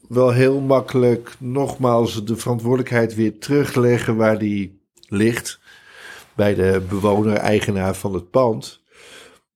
wel 0.07 0.31
heel 0.31 0.59
makkelijk 0.59 1.33
nogmaals 1.37 2.25
de 2.25 2.35
verantwoordelijkheid 2.35 3.15
weer 3.15 3.39
terugleggen 3.39 4.15
waar 4.15 4.37
die 4.37 4.81
ligt. 5.07 5.59
Bij 6.35 6.55
de 6.55 6.81
bewoner, 6.89 7.35
eigenaar 7.35 7.95
van 7.95 8.13
het 8.13 8.29
pand. 8.29 8.81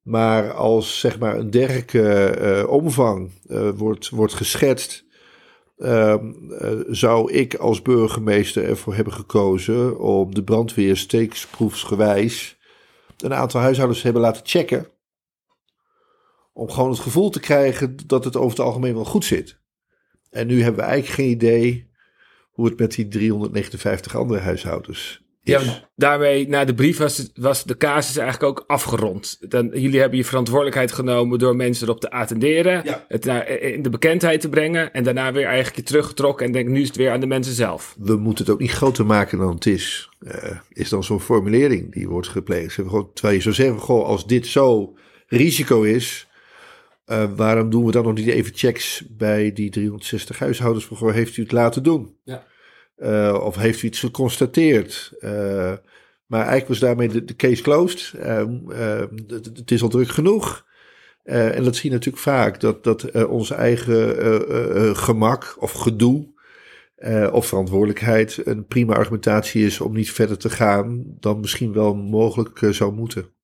Maar 0.02 0.52
als 0.52 1.00
zeg 1.00 1.20
maar 1.20 1.38
een 1.38 1.50
dergelijke 1.50 2.36
uh, 2.42 2.70
omvang 2.70 3.32
uh, 3.48 3.70
wordt, 3.70 4.10
wordt 4.10 4.34
geschetst, 4.34 5.05
uh, 5.78 6.16
zou 6.88 7.32
ik 7.32 7.56
als 7.56 7.82
burgemeester 7.82 8.64
ervoor 8.64 8.96
hebben 8.96 9.14
gekozen 9.14 10.00
om 10.00 10.34
de 10.34 10.44
brandweer 10.44 10.98
steeksproefsgewijs 10.98 12.58
een 13.18 13.34
aantal 13.34 13.62
huishoudens 13.62 14.02
hebben 14.02 14.22
laten 14.22 14.46
checken. 14.46 14.88
Om 16.54 16.70
gewoon 16.70 16.90
het 16.90 17.00
gevoel 17.00 17.30
te 17.30 17.40
krijgen 17.40 17.98
dat 18.08 18.24
het 18.24 18.36
over 18.36 18.50
het 18.50 18.66
algemeen 18.66 18.94
wel 18.94 19.06
goed 19.06 19.26
zit. 19.26 19.60
En 20.30 20.48
nu 20.48 20.62
hebben 20.62 20.84
we 20.84 20.90
eigenlijk 20.90 21.20
geen 21.20 21.30
idee 21.30 21.90
hoe 22.52 22.66
het 22.66 22.80
met 22.80 22.92
die 22.92 23.08
359 23.08 24.16
andere 24.16 24.40
huishoudens 24.40 25.25
ja, 25.46 25.62
daarmee, 25.96 26.48
na 26.48 26.66
de 26.66 26.74
brief 26.74 26.98
was, 26.98 27.30
was 27.36 27.64
de 27.64 27.78
casus 27.78 28.18
eigenlijk 28.18 28.50
ook 28.50 28.64
afgerond. 28.68 29.38
Dan, 29.40 29.70
jullie 29.74 30.00
hebben 30.00 30.18
je 30.18 30.26
verantwoordelijkheid 30.26 30.92
genomen 30.92 31.40
door 31.40 31.56
mensen 31.56 31.88
erop 31.88 32.00
te 32.00 32.12
attenderen, 32.12 32.84
het 33.08 33.26
naar, 33.26 33.48
in 33.50 33.82
de 33.82 33.90
bekendheid 33.90 34.42
te 34.42 34.50
brengen 34.50 34.94
en 34.94 35.04
daarna 35.04 35.32
weer 35.32 35.46
eigenlijk 35.46 35.76
je 35.76 35.84
teruggetrokken 35.84 36.46
en 36.46 36.52
denk 36.52 36.68
nu 36.68 36.82
is 36.82 36.88
het 36.88 36.96
weer 36.96 37.12
aan 37.12 37.20
de 37.20 37.28
mensen 37.28 37.54
zelf. 37.54 37.96
We 38.00 38.16
moeten 38.16 38.46
het 38.46 38.54
ook 38.54 38.60
niet 38.60 38.72
groter 38.72 39.06
maken 39.06 39.38
dan 39.38 39.54
het 39.54 39.66
is. 39.66 40.10
Uh, 40.20 40.34
is 40.70 40.90
dan 40.90 41.04
zo'n 41.04 41.22
formulering 41.22 41.94
die 41.94 42.08
wordt 42.08 42.28
gepleegd. 42.28 42.76
Terwijl 43.14 43.36
je 43.36 43.42
zou 43.42 43.56
zeggen, 43.56 43.80
goh, 43.80 44.06
als 44.06 44.28
dit 44.28 44.48
zo 44.48 44.96
risico 45.28 45.82
is, 45.82 46.28
uh, 47.08 47.24
waarom 47.36 47.70
doen 47.70 47.86
we 47.86 47.92
dan 47.92 48.04
nog 48.04 48.14
niet 48.14 48.28
even 48.28 48.52
checks 48.56 49.04
bij 49.10 49.54
die 49.54 49.70
360 49.70 50.40
huishoudens? 50.40 50.90
Heeft 51.00 51.38
u 51.38 51.42
het 51.42 51.52
laten 51.52 51.84
doen? 51.84 52.16
Ja. 52.24 52.46
Uh, 52.98 53.40
of 53.44 53.56
heeft 53.56 53.84
iets 53.84 54.00
geconstateerd? 54.00 55.14
Uh, 55.20 55.74
maar 56.26 56.40
eigenlijk 56.40 56.68
was 56.68 56.80
daarmee 56.80 57.26
de, 57.26 57.36
case 57.36 57.64
closed. 57.64 58.14
Uh, 58.16 59.02
het 59.54 59.72
is 59.72 59.82
al 59.82 59.90
druk 59.90 60.10
genoeg. 60.10 60.66
en 61.24 61.64
dat 61.64 61.76
zie 61.76 61.90
je 61.90 61.96
natuurlijk 61.96 62.24
vaak, 62.24 62.60
dat, 62.60 62.84
dat 62.84 63.26
onze 63.26 63.54
eigen 63.54 64.96
gemak 64.98 65.56
of 65.60 65.72
gedoe 65.72 66.34
of 67.32 67.48
verantwoordelijkheid 67.48 68.42
een 68.44 68.66
prima 68.66 68.96
argumentatie 68.96 69.66
is 69.66 69.82
om 69.82 69.94
niet 69.94 70.12
verder 70.12 70.38
te 70.38 70.50
gaan 70.50 71.04
dan 71.20 71.40
misschien 71.40 71.74
wel 71.74 71.96
mogelijk 71.96 72.60
zou 72.70 72.94
moeten. 72.94 73.36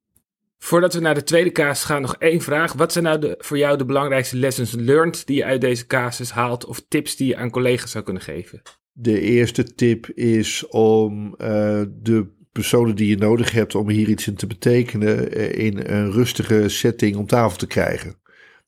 Voordat 0.64 0.94
we 0.94 1.00
naar 1.00 1.14
de 1.14 1.24
tweede 1.24 1.52
casus 1.52 1.84
gaan, 1.84 2.02
nog 2.02 2.16
één 2.16 2.42
vraag. 2.42 2.74
Wat 2.74 2.92
zijn 2.92 3.04
nou 3.04 3.20
de, 3.20 3.36
voor 3.38 3.58
jou 3.58 3.78
de 3.78 3.86
belangrijkste 3.86 4.38
lessons 4.38 4.72
learned 4.72 5.26
die 5.26 5.36
je 5.36 5.46
uit 5.46 5.62
deze 5.62 5.88
casus 5.88 6.32
haalt 6.32 6.66
of 6.66 6.84
tips 6.88 7.16
die 7.16 7.28
je 7.28 7.36
aan 7.36 7.50
collega's 7.50 7.92
zou 7.92 8.04
kunnen 8.04 8.24
geven? 8.24 8.62
De 8.92 9.22
eerste 9.22 9.64
tip 9.76 10.10
is 10.10 10.68
om 10.68 11.26
uh, 11.26 11.82
de 12.02 12.28
personen 12.52 12.96
die 12.96 13.08
je 13.08 13.18
nodig 13.18 13.52
hebt 13.52 13.76
om 13.76 13.90
hier 13.90 14.10
iets 14.10 14.28
in 14.28 14.36
te 14.36 14.48
betekenen, 14.48 15.38
uh, 15.38 15.66
in 15.66 15.78
een 15.78 16.12
rustige 16.12 16.70
setting 16.70 17.16
om 17.16 17.26
tafel 17.26 17.58
te 17.58 17.68
krijgen. 17.68 18.16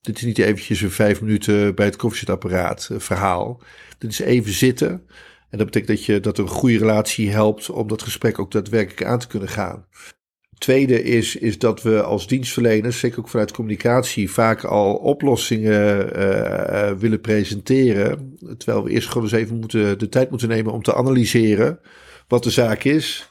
Dit 0.01 0.17
is 0.17 0.23
niet 0.23 0.37
eventjes 0.37 0.81
een 0.81 0.91
vijf 0.91 1.21
minuten 1.21 1.75
bij 1.75 1.85
het 1.85 1.95
koffiezetapparaat 1.95 2.89
uh, 2.91 2.99
verhaal. 2.99 3.61
Dit 3.97 4.11
is 4.11 4.19
even 4.19 4.53
zitten. 4.53 4.89
En 5.49 5.57
dat 5.57 5.65
betekent 5.65 5.97
dat, 5.97 6.05
je, 6.05 6.19
dat 6.19 6.37
een 6.37 6.47
goede 6.47 6.77
relatie 6.77 7.31
helpt 7.31 7.69
om 7.69 7.87
dat 7.87 8.01
gesprek 8.01 8.39
ook 8.39 8.51
daadwerkelijk 8.51 9.03
aan 9.03 9.19
te 9.19 9.27
kunnen 9.27 9.49
gaan. 9.49 9.87
Tweede 10.63 11.03
is, 11.03 11.35
is 11.35 11.59
dat 11.59 11.81
we 11.81 12.01
als 12.01 12.27
dienstverleners, 12.27 12.99
zeker 12.99 13.19
ook 13.19 13.29
vanuit 13.29 13.51
communicatie, 13.51 14.31
vaak 14.31 14.63
al 14.63 14.95
oplossingen 14.95 16.19
uh, 16.19 16.91
willen 16.91 17.21
presenteren. 17.21 18.37
Terwijl 18.57 18.83
we 18.83 18.89
eerst 18.89 19.07
gewoon 19.07 19.23
eens 19.23 19.31
even 19.31 19.59
moeten, 19.59 19.99
de 19.99 20.09
tijd 20.09 20.29
moeten 20.29 20.47
nemen 20.47 20.73
om 20.73 20.81
te 20.81 20.95
analyseren 20.95 21.79
wat 22.27 22.43
de 22.43 22.49
zaak 22.49 22.83
is. 22.83 23.29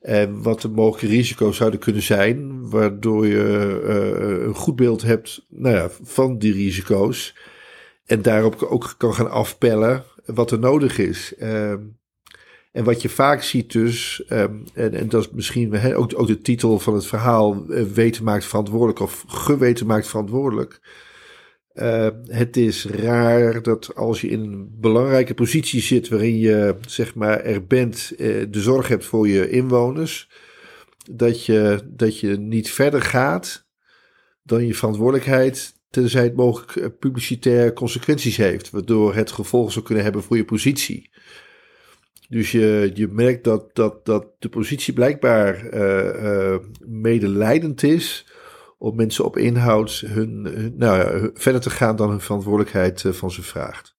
En 0.00 0.42
wat 0.42 0.60
de 0.60 0.68
mogelijke 0.68 1.16
risico's 1.16 1.56
zouden 1.56 1.80
kunnen 1.80 2.02
zijn, 2.02 2.68
waardoor 2.70 3.26
je 3.26 3.80
uh, 3.84 4.46
een 4.46 4.54
goed 4.54 4.76
beeld 4.76 5.02
hebt 5.02 5.46
nou 5.48 5.76
ja, 5.76 5.88
van 6.02 6.38
die 6.38 6.52
risico's. 6.52 7.36
En 8.06 8.22
daarop 8.22 8.62
ook 8.62 8.94
kan 8.98 9.14
gaan 9.14 9.30
afpellen 9.30 10.04
wat 10.26 10.50
er 10.50 10.58
nodig 10.58 10.98
is. 10.98 11.34
Uh, 11.38 11.74
en 12.72 12.84
wat 12.84 13.02
je 13.02 13.08
vaak 13.08 13.42
ziet 13.42 13.72
dus, 13.72 14.22
um, 14.30 14.64
en, 14.74 14.94
en 14.94 15.08
dat 15.08 15.22
is 15.22 15.30
misschien 15.30 15.94
ook, 15.94 16.12
ook 16.18 16.26
de 16.26 16.38
titel 16.38 16.78
van 16.78 16.94
het 16.94 17.06
verhaal, 17.06 17.64
uh, 17.68 17.82
weten 17.82 18.24
maakt 18.24 18.44
verantwoordelijk 18.44 19.00
of 19.00 19.24
geweten 19.26 19.86
maakt 19.86 20.06
verantwoordelijk. 20.06 20.80
Uh, 21.74 22.08
het 22.26 22.56
is 22.56 22.84
raar 22.84 23.62
dat 23.62 23.94
als 23.94 24.20
je 24.20 24.28
in 24.28 24.40
een 24.40 24.68
belangrijke 24.80 25.34
positie 25.34 25.80
zit 25.80 26.08
waarin 26.08 26.38
je 26.38 26.76
zeg 26.86 27.14
maar 27.14 27.40
er 27.40 27.66
bent, 27.66 28.12
uh, 28.12 28.46
de 28.50 28.60
zorg 28.60 28.88
hebt 28.88 29.04
voor 29.04 29.28
je 29.28 29.50
inwoners, 29.50 30.28
dat 31.10 31.46
je, 31.46 31.80
dat 31.86 32.20
je 32.20 32.36
niet 32.38 32.70
verder 32.70 33.02
gaat 33.02 33.66
dan 34.42 34.66
je 34.66 34.74
verantwoordelijkheid, 34.74 35.74
tenzij 35.90 36.22
het 36.22 36.36
mogelijk 36.36 36.98
publicitair 36.98 37.72
consequenties 37.72 38.36
heeft, 38.36 38.70
waardoor 38.70 39.14
het 39.14 39.32
gevolg 39.32 39.72
zou 39.72 39.84
kunnen 39.84 40.04
hebben 40.04 40.22
voor 40.22 40.36
je 40.36 40.44
positie. 40.44 41.10
Dus 42.32 42.52
je, 42.52 42.90
je 42.94 43.08
merkt 43.08 43.44
dat, 43.44 43.74
dat, 43.74 44.04
dat 44.04 44.26
de 44.38 44.48
positie 44.48 44.94
blijkbaar 44.94 45.74
uh, 45.74 46.22
uh, 46.22 46.56
medelijdend 46.86 47.82
is 47.82 48.26
om 48.78 48.96
mensen 48.96 49.24
op 49.24 49.36
inhoud 49.36 50.04
hun, 50.06 50.44
hun, 50.44 50.74
nou 50.76 50.98
ja, 50.98 51.30
verder 51.34 51.60
te 51.60 51.70
gaan 51.70 51.96
dan 51.96 52.10
hun 52.10 52.20
verantwoordelijkheid 52.20 53.02
uh, 53.02 53.12
van 53.12 53.30
ze 53.30 53.42
vraagt. 53.42 53.94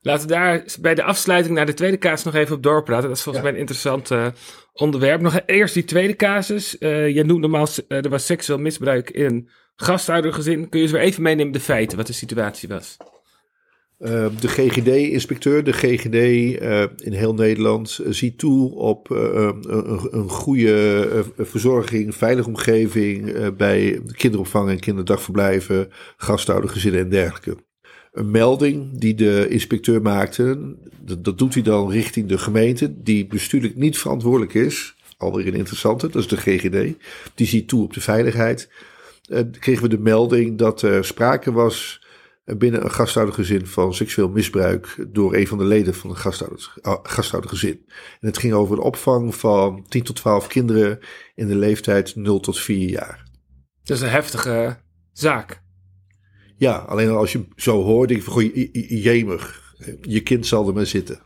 Laten 0.00 0.28
we 0.28 0.34
daar 0.34 0.64
bij 0.80 0.94
de 0.94 1.02
afsluiting 1.02 1.54
naar 1.54 1.66
de 1.66 1.74
tweede 1.74 1.98
casus 1.98 2.24
nog 2.24 2.34
even 2.34 2.56
op 2.56 2.62
doorpraten. 2.62 3.08
Dat 3.08 3.16
is 3.16 3.22
volgens 3.22 3.44
ja. 3.44 3.50
mij 3.50 3.60
een 3.60 3.66
interessant 3.66 4.10
onderwerp. 4.72 5.20
Nog 5.20 5.40
eerst 5.46 5.74
die 5.74 5.84
tweede 5.84 6.16
casus. 6.16 6.76
je 6.80 7.22
noemde 7.26 7.46
hem 7.46 7.56
als 7.56 7.82
er 7.88 8.08
was 8.08 8.26
seksueel 8.26 8.58
misbruik 8.58 9.10
in 9.10 9.24
een 9.24 9.48
gasthoudergezin. 9.76 10.68
Kun 10.68 10.78
je 10.78 10.84
eens 10.84 10.94
weer 10.94 11.04
even 11.04 11.22
meenemen 11.22 11.52
de 11.52 11.60
feiten, 11.60 11.96
wat 11.96 12.06
de 12.06 12.12
situatie 12.12 12.68
was? 12.68 12.96
Uh, 14.02 14.26
de 14.40 14.48
GGD-inspecteur, 14.48 15.64
de 15.64 15.72
GGD 15.72 16.14
uh, 16.14 16.82
in 16.96 17.12
heel 17.12 17.34
Nederland, 17.34 18.00
uh, 18.02 18.12
ziet 18.12 18.38
toe 18.38 18.74
op 18.74 19.10
een, 19.10 20.16
een, 20.18 20.28
goede 20.28 21.24
verzorging, 21.38 22.14
veilige 22.14 22.48
omgeving 22.48 23.32
bij 23.56 24.00
kinderopvang 24.16 24.70
en 24.70 24.80
kinderdagverblijven, 24.80 25.88
gasthoudergezinnen 26.16 27.00
en 27.00 27.08
dergelijke. 27.08 27.56
Een 28.12 28.30
melding 28.30 28.98
die 28.98 29.14
de 29.14 29.46
inspecteur 29.48 30.02
maakte, 30.02 30.74
dat, 31.00 31.24
dat 31.24 31.38
doet 31.38 31.54
hij 31.54 31.62
dan 31.62 31.90
richting 31.90 32.28
de 32.28 32.38
gemeente, 32.38 33.02
die 33.02 33.26
bestuurlijk 33.26 33.76
niet 33.76 33.98
verantwoordelijk 33.98 34.54
is. 34.54 34.94
Alweer 35.16 35.46
een 35.46 35.54
interessante, 35.54 36.08
dat 36.08 36.22
is 36.22 36.28
de 36.28 36.36
GGD. 36.36 36.94
Die 37.34 37.46
ziet 37.46 37.68
toe 37.68 37.82
op 37.82 37.94
de 37.94 38.00
veiligheid. 38.00 38.68
kregen 39.60 39.82
we 39.82 39.88
de 39.88 39.98
melding 39.98 40.58
dat 40.58 40.82
er 40.82 41.04
sprake 41.04 41.52
was 41.52 42.01
binnen 42.44 42.84
een 42.84 42.90
gasthoudergezin 42.90 43.66
van 43.66 43.94
seksueel 43.94 44.28
misbruik 44.28 45.06
door 45.08 45.34
een 45.34 45.46
van 45.46 45.58
de 45.58 45.64
leden 45.64 45.94
van 45.94 46.10
een 46.10 46.16
gasthouder, 46.16 46.72
gasthoudergezin. 47.02 47.82
En 48.20 48.26
het 48.26 48.38
ging 48.38 48.52
over 48.52 48.76
de 48.76 48.82
opvang 48.82 49.34
van 49.34 49.84
10 49.88 50.02
tot 50.02 50.16
12 50.16 50.46
kinderen 50.46 50.98
in 51.34 51.46
de 51.46 51.56
leeftijd 51.56 52.16
0 52.16 52.40
tot 52.40 52.58
4 52.58 52.88
jaar. 52.88 53.30
Dat 53.82 53.96
is 53.96 54.02
een 54.02 54.08
heftige 54.08 54.76
zaak. 55.12 55.62
Ja, 56.56 56.76
alleen 56.76 57.10
als 57.10 57.32
je 57.32 57.46
zo 57.56 57.82
hoort, 57.82 58.08
denk 58.08 58.20
ik 58.20 58.26
van, 58.26 58.44
jemig, 58.98 59.74
je 60.00 60.20
kind 60.20 60.46
zal 60.46 60.68
er 60.68 60.74
maar 60.74 60.86
zitten. 60.86 61.20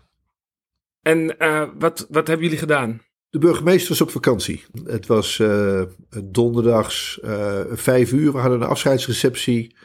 En 1.03 1.35
uh, 1.39 1.69
wat, 1.79 2.07
wat 2.11 2.27
hebben 2.27 2.45
jullie 2.45 2.61
gedaan? 2.61 3.01
De 3.31 3.39
burgemeester 3.39 3.89
was 3.89 4.01
op 4.01 4.11
vakantie. 4.11 4.65
Het 4.85 5.07
was 5.07 5.39
uh, 5.39 5.83
donderdags 6.25 7.19
uh, 7.25 7.61
vijf 7.71 8.13
uur. 8.13 8.33
We 8.33 8.39
hadden 8.39 8.61
een 8.61 8.69
afscheidsreceptie. 8.69 9.77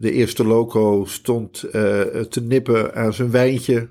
De 0.00 0.12
eerste 0.12 0.44
loco 0.44 1.04
stond 1.04 1.64
uh, 1.64 1.72
te 2.20 2.40
nippen 2.40 2.94
aan 2.94 3.12
zijn 3.12 3.30
wijntje. 3.30 3.90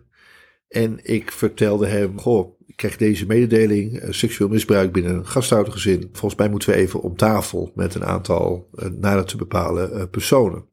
En 0.67 0.99
ik 1.03 1.31
vertelde 1.31 1.87
hem: 1.87 2.19
Goh, 2.19 2.59
ik 2.65 2.75
krijg 2.75 2.97
deze 2.97 3.25
mededeling: 3.25 4.03
uh, 4.03 4.11
seksueel 4.11 4.49
misbruik 4.49 4.91
binnen 4.91 5.15
een 5.15 5.27
gasthoudergezin. 5.27 6.09
Volgens 6.11 6.35
mij 6.35 6.49
moeten 6.49 6.69
we 6.69 6.75
even 6.75 7.01
om 7.01 7.15
tafel 7.15 7.71
met 7.75 7.95
een 7.95 8.05
aantal 8.05 8.69
uh, 8.73 8.89
nader 8.89 9.25
te 9.25 9.37
bepalen 9.37 10.09
personen. 10.09 10.65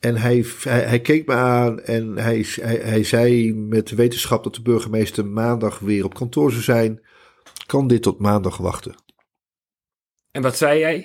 en 0.00 0.16
hij, 0.16 0.44
hij, 0.64 1.00
keek 1.00 1.26
me 1.26 1.34
aan 1.34 1.80
en 1.80 2.16
hij, 2.16 2.46
hij, 2.60 2.76
hij 2.76 3.04
zei 3.04 3.54
met 3.54 3.88
de 3.88 3.96
wetenschap 3.96 4.44
dat 4.44 4.54
de 4.54 4.62
burgemeester 4.62 5.26
maandag 5.26 5.78
weer 5.78 6.04
op 6.04 6.14
kantoor 6.14 6.50
zou 6.50 6.62
zijn. 6.62 7.00
Kan 7.66 7.86
dit 7.86 8.02
tot 8.02 8.18
maandag 8.18 8.56
wachten? 8.56 8.94
En 10.30 10.42
wat 10.42 10.56
zei 10.56 10.78
jij? 10.78 11.04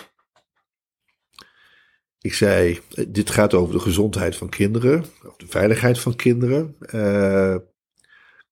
Ik 2.21 2.33
zei, 2.33 2.79
dit 3.07 3.29
gaat 3.29 3.53
over 3.53 3.73
de 3.73 3.79
gezondheid 3.79 4.35
van 4.35 4.49
kinderen, 4.49 5.05
of 5.27 5.35
de 5.35 5.47
veiligheid 5.47 5.99
van 5.99 6.15
kinderen. 6.15 6.75
Uh, 6.93 7.55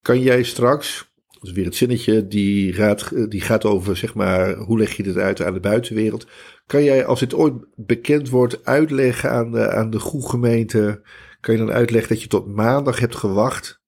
kan 0.01 0.21
jij 0.21 0.43
straks, 0.43 1.13
dat 1.27 1.43
is 1.43 1.51
weer 1.51 1.65
het 1.65 1.75
zinnetje, 1.75 2.27
die, 2.27 2.75
raad, 2.75 3.31
die 3.31 3.41
gaat 3.41 3.65
over, 3.65 3.97
zeg 3.97 4.13
maar, 4.13 4.55
hoe 4.55 4.77
leg 4.77 4.95
je 4.95 5.03
dit 5.03 5.17
uit 5.17 5.41
aan 5.41 5.53
de 5.53 5.59
buitenwereld. 5.59 6.27
Kan 6.65 6.83
jij, 6.83 7.05
als 7.05 7.19
dit 7.19 7.33
ooit 7.33 7.53
bekend 7.75 8.29
wordt, 8.29 8.65
uitleggen 8.65 9.31
aan 9.31 9.51
de, 9.51 9.71
aan 9.71 9.89
de 9.89 9.99
goede 9.99 10.27
gemeente, 10.27 11.01
kan 11.39 11.53
je 11.53 11.65
dan 11.65 11.71
uitleggen 11.71 12.09
dat 12.09 12.21
je 12.21 12.27
tot 12.27 12.47
maandag 12.47 12.99
hebt 12.99 13.15
gewacht 13.15 13.81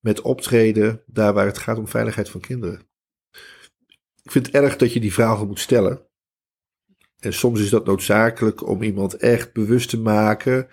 met 0.00 0.20
optreden 0.20 1.02
daar 1.06 1.32
waar 1.32 1.46
het 1.46 1.58
gaat 1.58 1.78
om 1.78 1.88
veiligheid 1.88 2.28
van 2.28 2.40
kinderen? 2.40 2.86
Ik 4.22 4.30
vind 4.30 4.46
het 4.46 4.54
erg 4.54 4.76
dat 4.76 4.92
je 4.92 5.00
die 5.00 5.12
vragen 5.12 5.46
moet 5.46 5.60
stellen. 5.60 6.07
En 7.20 7.32
soms 7.32 7.60
is 7.60 7.70
dat 7.70 7.86
noodzakelijk 7.86 8.66
om 8.68 8.82
iemand 8.82 9.14
echt 9.14 9.52
bewust 9.52 9.88
te 9.88 9.98
maken, 9.98 10.68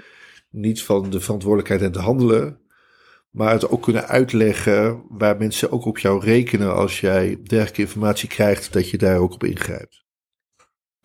niet 0.50 0.84
van 0.84 1.10
de 1.10 1.20
verantwoordelijkheid 1.20 1.82
en 1.82 1.92
te 1.92 2.00
handelen, 2.00 2.60
maar 3.30 3.52
het 3.52 3.70
ook 3.70 3.84
kunnen 3.84 4.08
uitleggen 4.08 5.04
waar 5.10 5.38
mensen 5.38 5.72
ook 5.72 5.86
op 5.86 5.98
jou 5.98 6.24
rekenen 6.24 6.76
als 6.76 7.00
jij 7.00 7.40
dergelijke 7.44 7.82
informatie 7.82 8.30
krijgt, 8.30 8.74
dat 8.74 8.90
je 8.90 8.98
daar 8.98 9.18
ook 9.18 9.34
op 9.34 9.44
ingrijpt. 9.44 10.05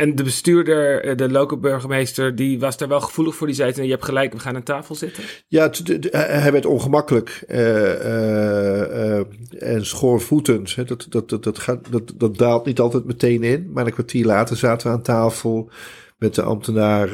En 0.00 0.14
de 0.14 0.22
bestuurder, 0.22 1.04
eh, 1.04 1.16
de 1.16 1.30
lokale 1.30 1.60
burgemeester, 1.60 2.36
die 2.36 2.60
was 2.60 2.76
daar 2.76 2.88
wel 2.88 3.00
gevoelig 3.00 3.34
voor. 3.34 3.46
Die 3.46 3.56
zei, 3.56 3.82
je 3.82 3.90
hebt 3.90 4.04
gelijk, 4.04 4.32
we 4.32 4.38
gaan 4.38 4.54
aan 4.54 4.62
tafel 4.62 4.94
zitten. 4.94 5.22
Ja, 5.46 5.70
hij 6.10 6.52
werd 6.52 6.66
ongemakkelijk 6.66 7.44
uh, 7.48 7.58
uh, 7.58 9.18
en 9.58 9.86
schoorvoetend. 9.86 10.88
Dat, 10.88 11.06
dat, 11.08 11.28
dat, 11.28 11.44
dat, 11.44 11.58
gaat, 11.58 11.92
dat, 11.92 12.12
dat 12.14 12.38
daalt 12.38 12.64
niet 12.64 12.80
altijd 12.80 13.04
meteen 13.04 13.42
in. 13.42 13.70
Maar 13.72 13.86
een 13.86 13.92
kwartier 13.92 14.26
later 14.26 14.56
zaten 14.56 14.86
we 14.86 14.92
aan 14.92 15.02
tafel 15.02 15.70
met 16.18 16.34
de 16.34 16.42
ambtenaar 16.42 17.08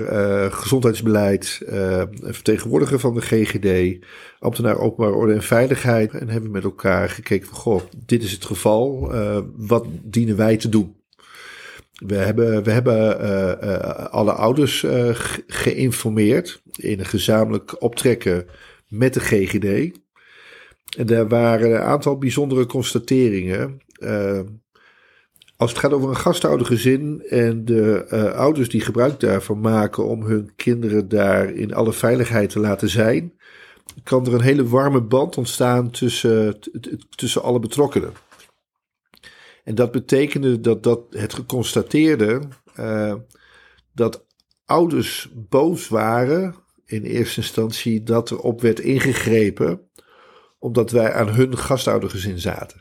gezondheidsbeleid, 0.52 1.60
vertegenwoordiger 2.20 3.00
van 3.00 3.14
de 3.14 3.20
GGD, 3.20 4.04
ambtenaar 4.38 4.78
openbare 4.78 5.16
orde 5.16 5.32
en 5.32 5.42
veiligheid. 5.42 6.12
En 6.12 6.28
hebben 6.28 6.50
met 6.50 6.64
elkaar 6.64 7.08
gekeken 7.08 7.48
van, 7.48 7.56
goh, 7.56 7.82
dit 8.06 8.22
is 8.22 8.32
het 8.32 8.44
geval. 8.44 9.12
wat 9.56 9.86
dienen 10.02 10.36
wij 10.36 10.56
te 10.56 10.68
doen? 10.68 10.94
We 12.04 12.14
hebben, 12.14 12.62
we 12.62 12.70
hebben 12.70 13.20
uh, 13.20 13.52
uh, 13.62 14.06
alle 14.06 14.32
ouders 14.32 14.82
uh, 14.82 15.10
geïnformeerd 15.46 16.62
in 16.76 16.98
een 16.98 17.06
gezamenlijk 17.06 17.82
optrekken 17.82 18.46
met 18.88 19.14
de 19.14 19.20
GGD. 19.20 19.98
En 20.96 21.06
daar 21.06 21.28
waren 21.28 21.70
een 21.70 21.80
aantal 21.80 22.18
bijzondere 22.18 22.66
constateringen. 22.66 23.80
als 25.56 25.70
het 25.70 25.80
gaat 25.80 25.92
over 25.92 26.08
een 26.08 26.16
gasthoudergezin 26.16 27.22
en 27.28 27.64
de 27.64 28.32
ouders 28.36 28.68
die 28.68 28.80
gebruik 28.80 29.20
daarvan 29.20 29.60
maken 29.60 30.06
om 30.06 30.22
hun 30.22 30.50
kinderen 30.56 31.08
daar 31.08 31.50
in 31.50 31.74
alle 31.74 31.92
veiligheid 31.92 32.50
te 32.50 32.58
laten 32.58 32.88
zijn, 32.88 33.32
kan 34.02 34.26
er 34.26 34.34
een 34.34 34.40
hele 34.40 34.68
warme 34.68 35.00
band 35.00 35.36
ontstaan 35.36 35.90
tussen, 35.90 36.58
tussen 37.14 37.42
alle 37.42 37.58
betrokkenen. 37.58 38.12
En 39.66 39.74
dat 39.74 39.90
betekende 39.90 40.60
dat, 40.60 40.82
dat 40.82 41.00
het 41.10 41.34
geconstateerde 41.34 42.40
uh, 42.80 43.14
dat 43.92 44.26
ouders 44.64 45.30
boos 45.34 45.88
waren 45.88 46.54
in 46.84 47.02
eerste 47.02 47.40
instantie 47.40 48.02
dat 48.02 48.30
er 48.30 48.38
op 48.38 48.60
werd 48.60 48.80
ingegrepen, 48.80 49.80
omdat 50.58 50.90
wij 50.90 51.12
aan 51.12 51.28
hun 51.28 51.58
gastoudergezin 51.58 52.38
zaten. 52.38 52.80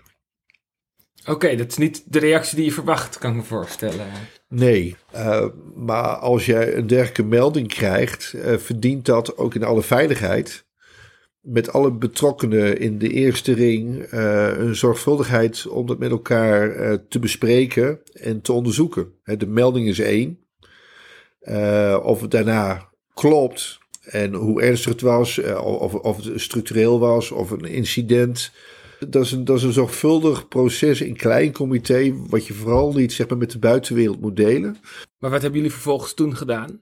Oké, 1.21 1.31
okay, 1.31 1.55
dat 1.55 1.71
is 1.71 1.77
niet 1.77 2.03
de 2.05 2.19
reactie 2.19 2.55
die 2.55 2.65
je 2.65 2.71
verwacht, 2.71 3.17
kan 3.17 3.29
ik 3.29 3.35
me 3.35 3.43
voorstellen. 3.43 4.07
Nee, 4.47 4.95
uh, 5.15 5.45
maar 5.75 6.15
als 6.15 6.45
jij 6.45 6.75
een 6.75 6.87
dergelijke 6.87 7.23
melding 7.23 7.67
krijgt, 7.67 8.33
uh, 8.35 8.57
verdient 8.57 9.05
dat 9.05 9.37
ook 9.37 9.55
in 9.55 9.63
alle 9.63 9.83
veiligheid 9.83 10.64
met 11.45 11.73
alle 11.73 11.91
betrokkenen 11.91 12.79
in 12.79 12.97
de 12.97 13.09
eerste 13.09 13.53
ring 13.53 14.13
uh, 14.13 14.57
een 14.57 14.75
zorgvuldigheid 14.75 15.67
om 15.67 15.85
dat 15.85 15.97
met 15.97 16.11
elkaar 16.11 16.75
uh, 16.75 16.97
te 17.09 17.19
bespreken 17.19 17.99
en 18.13 18.41
te 18.41 18.53
onderzoeken. 18.53 19.11
de 19.23 19.47
melding 19.47 19.87
is 19.87 19.99
één. 19.99 20.39
Uh, 21.41 21.99
of 22.03 22.21
het 22.21 22.31
daarna 22.31 22.89
klopt 23.13 23.79
en 24.05 24.33
hoe 24.33 24.61
ernstig 24.61 24.91
het 24.91 25.01
was, 25.01 25.39
of, 25.63 25.93
of 25.93 26.23
het 26.23 26.41
structureel 26.41 26.99
was, 26.99 27.31
of 27.31 27.51
een 27.51 27.65
incident. 27.65 28.51
Dat 28.99 29.23
is, 29.23 29.31
een, 29.31 29.45
dat 29.45 29.57
is 29.57 29.63
een 29.63 29.73
zorgvuldig 29.73 30.47
proces 30.47 31.01
in 31.01 31.15
klein 31.15 31.51
comité, 31.51 32.13
wat 32.29 32.45
je 32.47 32.53
vooral 32.53 32.93
niet 32.93 33.13
zeg 33.13 33.27
maar, 33.27 33.37
met 33.37 33.51
de 33.51 33.59
buitenwereld 33.59 34.21
moet 34.21 34.35
delen. 34.35 34.77
Maar 35.19 35.29
wat 35.31 35.41
hebben 35.41 35.59
jullie 35.59 35.73
vervolgens 35.73 36.13
toen 36.13 36.35
gedaan? 36.35 36.81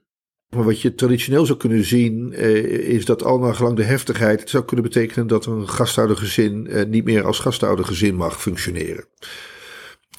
Maar 0.54 0.64
wat 0.64 0.80
je 0.80 0.94
traditioneel 0.94 1.46
zou 1.46 1.58
kunnen 1.58 1.84
zien, 1.84 2.32
eh, 2.32 2.54
is 2.88 3.04
dat 3.04 3.24
al 3.24 3.54
gelang 3.54 3.76
de 3.76 3.82
heftigheid 3.82 4.50
zou 4.50 4.64
kunnen 4.64 4.84
betekenen 4.84 5.26
dat 5.26 5.46
een 5.46 5.68
gasthoudergezin 5.68 6.66
eh, 6.66 6.86
niet 6.86 7.04
meer 7.04 7.24
als 7.24 7.38
gasthoudergezin 7.38 8.14
mag 8.14 8.40
functioneren. 8.40 9.04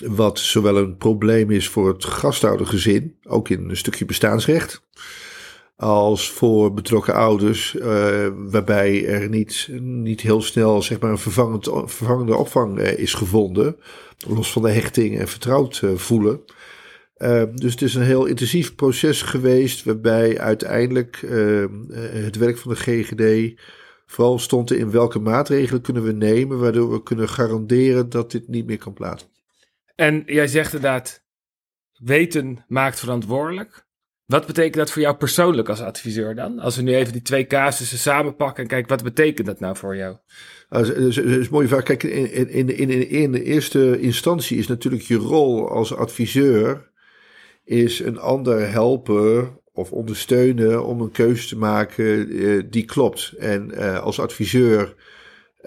Wat 0.06 0.40
zowel 0.40 0.78
een 0.78 0.98
probleem 0.98 1.52
is 1.52 1.70
voor 1.70 1.88
het 1.88 2.06
gasthoudergezin, 2.06 3.16
ook 3.24 3.50
in 3.50 3.70
een 3.70 3.78
stukje 3.78 4.06
bestaansrecht, 4.06 4.84
als 5.78 6.32
voor 6.32 6.74
betrokken 6.74 7.14
ouders, 7.14 7.74
uh, 7.74 8.28
waarbij 8.36 9.06
er 9.06 9.30
niet, 9.30 9.70
niet 9.82 10.22
heel 10.22 10.42
snel 10.42 10.82
zeg 10.82 11.00
maar, 11.00 11.12
een 11.12 11.18
vervangend, 11.18 11.70
vervangende 11.86 12.36
opvang 12.36 12.80
uh, 12.80 12.98
is 12.98 13.14
gevonden, 13.14 13.78
los 14.28 14.52
van 14.52 14.62
de 14.62 14.72
hechting 14.72 15.20
en 15.20 15.28
vertrouwd 15.28 15.84
uh, 17.18 17.28
voelen. 17.28 17.56
dus 17.56 17.72
het 17.72 17.82
is 17.82 17.96
een 17.96 18.02
heel 18.02 18.26
intensief 18.26 18.76
proces 18.76 19.22
geweest, 19.22 19.84
waarbij 19.84 20.40
uiteindelijk 20.40 21.26
het 22.22 22.36
werk 22.36 22.58
van 22.58 22.72
de 22.72 22.78
GGD 22.78 23.60
vooral 24.06 24.40
stond 24.40 24.72
in 24.72 24.92
welke 24.92 25.20
maatregelen 25.20 25.82
kunnen 25.82 26.04
we 26.04 26.12
nemen, 26.12 26.60
waardoor 26.60 26.92
we 26.92 27.04
kunnen 27.04 27.30
garanderen 27.30 28.10
dat 28.10 28.32
dit 28.32 28.48
niet 28.48 28.66
meer 28.66 28.78
kan 28.78 28.94
plaatsen. 28.94 29.30
En 29.96 30.24
jij 30.26 30.48
zegt 30.48 30.74
inderdaad, 30.74 31.26
weten 31.94 32.66
maakt 32.68 33.00
verantwoordelijk. 33.00 33.84
Wat 34.26 34.46
betekent 34.46 34.76
dat 34.76 34.92
voor 34.92 35.02
jou 35.02 35.16
persoonlijk 35.16 35.70
als 35.70 35.82
adviseur 35.82 36.36
dan? 36.36 36.60
Als 36.60 36.76
we 36.76 36.82
nu 36.82 36.96
even 36.96 37.14
die 37.14 37.22
twee 37.22 37.48
casussen 37.48 37.98
samenpakken 37.98 38.64
en 38.64 38.70
kijken, 38.70 38.90
wat 38.90 39.04
betekent 39.04 39.48
dat 39.48 39.60
nou 39.60 39.76
voor 39.76 39.96
jou? 39.96 40.18
Dat 40.70 40.96
is, 40.96 41.18
is, 41.18 41.50
mooi 41.50 41.68
vraag. 41.68 41.84
Kijk, 41.84 42.04
in, 42.04 42.50
in, 42.50 42.78
in, 42.78 43.10
in 43.10 43.32
de 43.32 43.44
eerste 43.44 44.00
instantie 44.00 44.58
is 44.58 44.68
natuurlijk 44.68 45.04
je 45.04 45.16
rol 45.16 45.70
als 45.70 45.96
adviseur 45.96 46.94
is 47.66 48.00
een 48.00 48.20
ander 48.20 48.72
helpen 48.72 49.60
of 49.74 49.92
ondersteunen 49.92 50.86
om 50.86 51.02
een 51.02 51.12
keuze 51.12 51.48
te 51.48 51.58
maken 51.58 52.30
eh, 52.30 52.64
die 52.70 52.86
klopt. 52.86 53.34
En 53.40 53.72
uh, 53.74 54.00
als 54.00 54.20
adviseur 54.20 54.96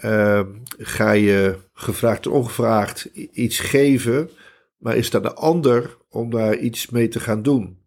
uh, 0.05 0.40
ga 0.78 1.12
je 1.12 1.57
gevraagd 1.73 2.26
of 2.26 2.33
ongevraagd 2.33 3.05
iets 3.33 3.59
geven, 3.59 4.31
maar 4.78 4.97
is 4.97 5.11
dat 5.11 5.23
de 5.23 5.35
ander 5.35 5.97
om 6.11 6.31
daar 6.31 6.57
iets 6.57 6.90
mee 6.90 7.09
te 7.09 7.21
gaan 7.21 7.43
doen? 7.43 7.78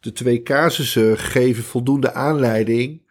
de 0.00 0.12
twee 0.12 0.42
casussen 0.42 1.18
geven 1.18 1.62
voldoende 1.62 2.12
aanleiding 2.12 3.02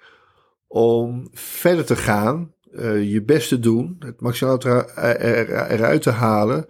om 0.68 1.30
verder 1.34 1.86
te 1.86 1.96
gaan, 1.96 2.54
uh, 2.72 3.12
je 3.12 3.24
best 3.24 3.50
te 3.50 3.60
doen, 3.60 3.96
het 4.00 4.22
maximaal 4.22 4.64
eruit 4.64 6.02
te 6.02 6.10
halen, 6.10 6.66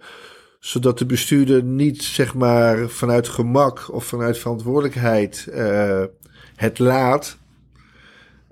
zodat 0.60 0.98
de 0.98 1.06
bestuurder 1.06 1.62
niet 1.62 2.02
zeg 2.02 2.34
maar 2.34 2.88
vanuit 2.88 3.28
gemak 3.28 3.92
of 3.92 4.04
vanuit 4.04 4.38
verantwoordelijkheid 4.38 5.48
uh, 5.54 6.04
het 6.56 6.78
laat, 6.78 7.38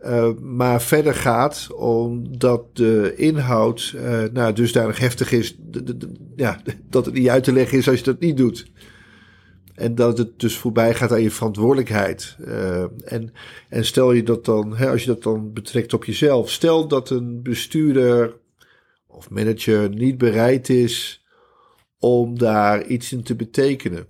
uh, 0.04 0.28
maar 0.40 0.82
verder 0.82 1.14
gaat 1.14 1.68
omdat 1.74 2.62
de 2.76 3.14
inhoud 3.16 3.92
uh, 3.96 4.22
nou, 4.32 4.52
dusdanig 4.52 4.98
heftig 4.98 5.32
is 5.32 5.56
ja, 6.36 6.60
dat 6.90 7.04
het 7.04 7.14
niet 7.14 7.28
uit 7.28 7.44
te 7.44 7.52
leggen 7.52 7.78
is 7.78 7.88
als 7.88 7.98
je 7.98 8.04
dat 8.04 8.20
niet 8.20 8.36
doet. 8.36 8.70
En 9.74 9.94
dat 9.94 10.18
het 10.18 10.40
dus 10.40 10.56
voorbij 10.56 10.94
gaat 10.94 11.12
aan 11.12 11.22
je 11.22 11.30
verantwoordelijkheid. 11.30 12.36
En, 13.04 13.32
en 13.68 13.84
stel 13.84 14.12
je 14.12 14.22
dat 14.22 14.44
dan, 14.44 14.76
hè, 14.76 14.90
als 14.90 15.00
je 15.00 15.06
dat 15.06 15.22
dan 15.22 15.52
betrekt 15.52 15.92
op 15.92 16.04
jezelf. 16.04 16.50
Stel 16.50 16.88
dat 16.88 17.10
een 17.10 17.42
bestuurder 17.42 18.36
of 19.06 19.30
manager 19.30 19.88
niet 19.88 20.18
bereid 20.18 20.68
is 20.68 21.17
om 21.98 22.38
daar 22.38 22.86
iets 22.86 23.12
in 23.12 23.22
te 23.22 23.37
betekenen. 23.37 24.06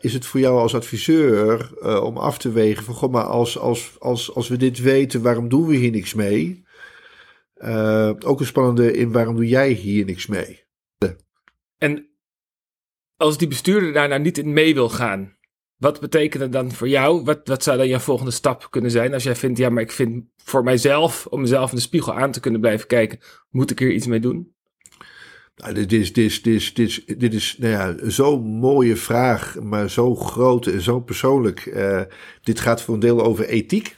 Is 0.00 0.12
het 0.12 0.26
voor 0.26 0.40
jou 0.40 0.58
als 0.58 0.74
adviseur 0.74 1.70
uh, 1.82 2.04
om 2.04 2.16
af 2.16 2.38
te 2.38 2.52
wegen 2.52 2.84
van, 2.84 2.94
goh, 2.94 3.12
maar 3.12 3.24
als, 3.24 3.58
als, 3.58 3.96
als, 3.98 4.34
als 4.34 4.48
we 4.48 4.56
dit 4.56 4.80
weten, 4.80 5.22
waarom 5.22 5.48
doen 5.48 5.66
we 5.66 5.76
hier 5.76 5.90
niks 5.90 6.14
mee? 6.14 6.64
Uh, 7.58 8.12
ook 8.24 8.40
een 8.40 8.46
spannende 8.46 8.92
in 8.92 9.12
waarom 9.12 9.36
doe 9.36 9.46
jij 9.48 9.70
hier 9.70 10.04
niks 10.04 10.26
mee? 10.26 10.64
En 11.78 12.08
als 13.16 13.38
die 13.38 13.48
bestuurder 13.48 13.92
daar 13.92 14.08
nou 14.08 14.20
niet 14.20 14.38
in 14.38 14.52
mee 14.52 14.74
wil 14.74 14.88
gaan, 14.88 15.36
wat 15.76 16.00
betekent 16.00 16.42
dat 16.42 16.52
dan 16.52 16.72
voor 16.72 16.88
jou? 16.88 17.24
Wat, 17.24 17.40
wat 17.44 17.62
zou 17.62 17.76
dan 17.76 17.88
jouw 17.88 17.98
volgende 17.98 18.30
stap 18.30 18.70
kunnen 18.70 18.90
zijn? 18.90 19.12
Als 19.12 19.22
jij 19.22 19.36
vindt, 19.36 19.58
ja, 19.58 19.68
maar 19.68 19.82
ik 19.82 19.92
vind 19.92 20.24
voor 20.36 20.64
mijzelf, 20.64 21.26
om 21.26 21.40
mezelf 21.40 21.70
in 21.70 21.76
de 21.76 21.82
spiegel 21.82 22.14
aan 22.14 22.30
te 22.30 22.40
kunnen 22.40 22.60
blijven 22.60 22.86
kijken, 22.86 23.18
moet 23.50 23.70
ik 23.70 23.78
hier 23.78 23.92
iets 23.92 24.06
mee 24.06 24.20
doen? 24.20 24.55
Nou, 25.56 25.74
dit 25.74 25.92
is, 25.92 26.12
dit 26.12 26.24
is, 26.24 26.42
dit 26.42 26.54
is, 26.54 26.74
dit 26.74 26.88
is, 26.88 27.04
dit 27.18 27.34
is 27.34 27.56
nou 27.58 27.72
ja, 27.72 28.10
zo'n 28.10 28.42
mooie 28.42 28.96
vraag, 28.96 29.60
maar 29.60 29.90
zo 29.90 30.14
groot 30.14 30.66
en 30.66 30.80
zo 30.80 31.00
persoonlijk. 31.00 31.66
Uh, 31.66 32.00
dit 32.42 32.60
gaat 32.60 32.82
voor 32.82 32.94
een 32.94 33.00
deel 33.00 33.24
over 33.24 33.48
ethiek. 33.48 33.96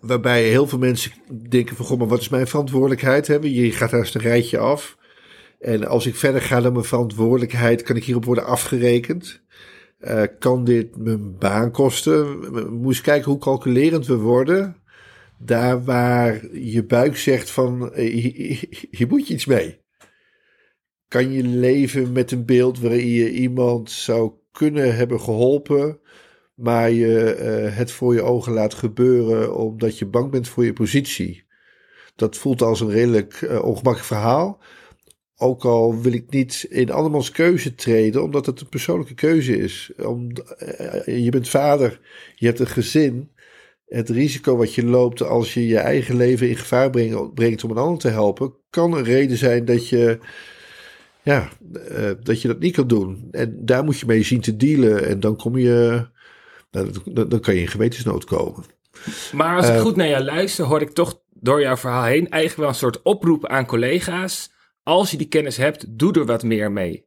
Waarbij 0.00 0.42
heel 0.48 0.66
veel 0.66 0.78
mensen 0.78 1.12
denken 1.48 1.76
van, 1.76 1.86
goh, 1.86 1.98
maar 1.98 2.08
wat 2.08 2.20
is 2.20 2.28
mijn 2.28 2.46
verantwoordelijkheid? 2.46 3.26
Hè? 3.26 3.34
Je 3.34 3.72
gaat 3.72 3.90
daar 3.90 4.00
eens 4.00 4.14
een 4.14 4.20
rijtje 4.20 4.58
af. 4.58 4.96
En 5.60 5.86
als 5.86 6.06
ik 6.06 6.16
verder 6.16 6.42
ga 6.42 6.60
dan 6.60 6.72
mijn 6.72 6.84
verantwoordelijkheid, 6.84 7.82
kan 7.82 7.96
ik 7.96 8.04
hierop 8.04 8.24
worden 8.24 8.44
afgerekend? 8.44 9.42
Uh, 10.00 10.22
kan 10.38 10.64
dit 10.64 10.96
mijn 10.96 11.38
baan 11.38 11.70
kosten? 11.70 12.38
Moeten 12.80 13.02
kijken 13.02 13.30
hoe 13.30 13.40
calculerend 13.40 14.06
we 14.06 14.16
worden. 14.16 14.76
Daar 15.38 15.84
waar 15.84 16.56
je 16.56 16.84
buik 16.84 17.16
zegt 17.16 17.50
van, 17.50 17.92
hier, 17.94 18.64
hier 18.90 19.08
moet 19.08 19.28
je 19.28 19.34
iets 19.34 19.46
mee. 19.46 19.81
Kan 21.12 21.32
je 21.32 21.42
leven 21.42 22.12
met 22.12 22.30
een 22.30 22.44
beeld 22.44 22.78
waarin 22.78 23.06
je 23.06 23.32
iemand 23.32 23.90
zou 23.90 24.32
kunnen 24.52 24.96
hebben 24.96 25.20
geholpen, 25.20 26.00
maar 26.54 26.90
je 26.90 27.36
uh, 27.40 27.76
het 27.76 27.90
voor 27.90 28.14
je 28.14 28.22
ogen 28.22 28.52
laat 28.52 28.74
gebeuren 28.74 29.56
omdat 29.56 29.98
je 29.98 30.06
bang 30.06 30.30
bent 30.30 30.48
voor 30.48 30.64
je 30.64 30.72
positie? 30.72 31.44
Dat 32.16 32.36
voelt 32.36 32.62
als 32.62 32.80
een 32.80 32.90
redelijk 32.90 33.40
uh, 33.40 33.50
ongemakkelijk 33.50 34.04
verhaal. 34.04 34.58
Ook 35.36 35.64
al 35.64 36.00
wil 36.00 36.12
ik 36.12 36.30
niet 36.30 36.66
in 36.68 36.90
andermans 36.90 37.30
keuze 37.30 37.74
treden, 37.74 38.22
omdat 38.22 38.46
het 38.46 38.60
een 38.60 38.68
persoonlijke 38.68 39.14
keuze 39.14 39.56
is. 39.56 39.92
Eh, 39.96 41.24
je 41.24 41.30
bent 41.30 41.48
vader, 41.48 42.00
je 42.34 42.46
hebt 42.46 42.58
een 42.58 42.66
gezin. 42.66 43.30
Het 43.86 44.08
risico 44.08 44.56
wat 44.56 44.74
je 44.74 44.84
loopt 44.84 45.22
als 45.22 45.54
je 45.54 45.66
je 45.66 45.78
eigen 45.78 46.16
leven 46.16 46.48
in 46.48 46.56
gevaar 46.56 46.90
brengt, 47.34 47.64
om 47.64 47.70
een 47.70 47.76
ander 47.76 47.98
te 47.98 48.08
helpen, 48.08 48.54
kan 48.70 48.92
een 48.92 49.04
reden 49.04 49.36
zijn 49.36 49.64
dat 49.64 49.88
je, 49.88 50.18
ja, 51.22 51.48
uh, 51.90 52.10
dat 52.22 52.42
je 52.42 52.48
dat 52.48 52.58
niet 52.58 52.74
kan 52.74 52.86
doen. 52.86 53.28
En 53.30 53.56
daar 53.64 53.84
moet 53.84 53.98
je 53.98 54.06
mee 54.06 54.22
zien 54.22 54.40
te 54.40 54.56
dealen. 54.56 55.06
En 55.06 55.20
dan 55.20 55.36
kom 55.36 55.58
je, 55.58 56.06
nou, 56.70 56.90
dan, 57.04 57.28
dan 57.28 57.40
kan 57.40 57.54
je 57.54 57.60
in 57.60 57.68
gewetensnood 57.68 58.24
komen. 58.24 58.64
Maar 59.32 59.56
als 59.56 59.68
ik 59.68 59.74
uh, 59.74 59.80
goed 59.80 59.96
naar 59.96 60.08
jou 60.08 60.24
luister, 60.24 60.64
hoor 60.64 60.80
ik 60.80 60.90
toch 60.90 61.20
door 61.30 61.60
jouw 61.60 61.76
verhaal 61.76 62.04
heen 62.04 62.28
eigenlijk 62.28 62.56
wel 62.56 62.68
een 62.68 62.74
soort 62.74 63.02
oproep 63.02 63.46
aan 63.46 63.66
collega's 63.66 64.52
als 64.82 65.10
je 65.10 65.16
die 65.16 65.28
kennis 65.28 65.56
hebt, 65.56 65.98
doe 65.98 66.12
er 66.12 66.26
wat 66.26 66.42
meer 66.42 66.72
mee. 66.72 67.06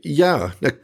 Ja, 0.00 0.54
nou, 0.60 0.74